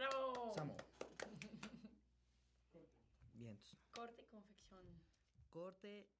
[0.00, 0.52] ¡Bravo!
[0.54, 0.76] Samo.
[3.34, 3.60] Bien.
[3.92, 4.80] Corte y confección.
[5.50, 6.19] Corte y confección.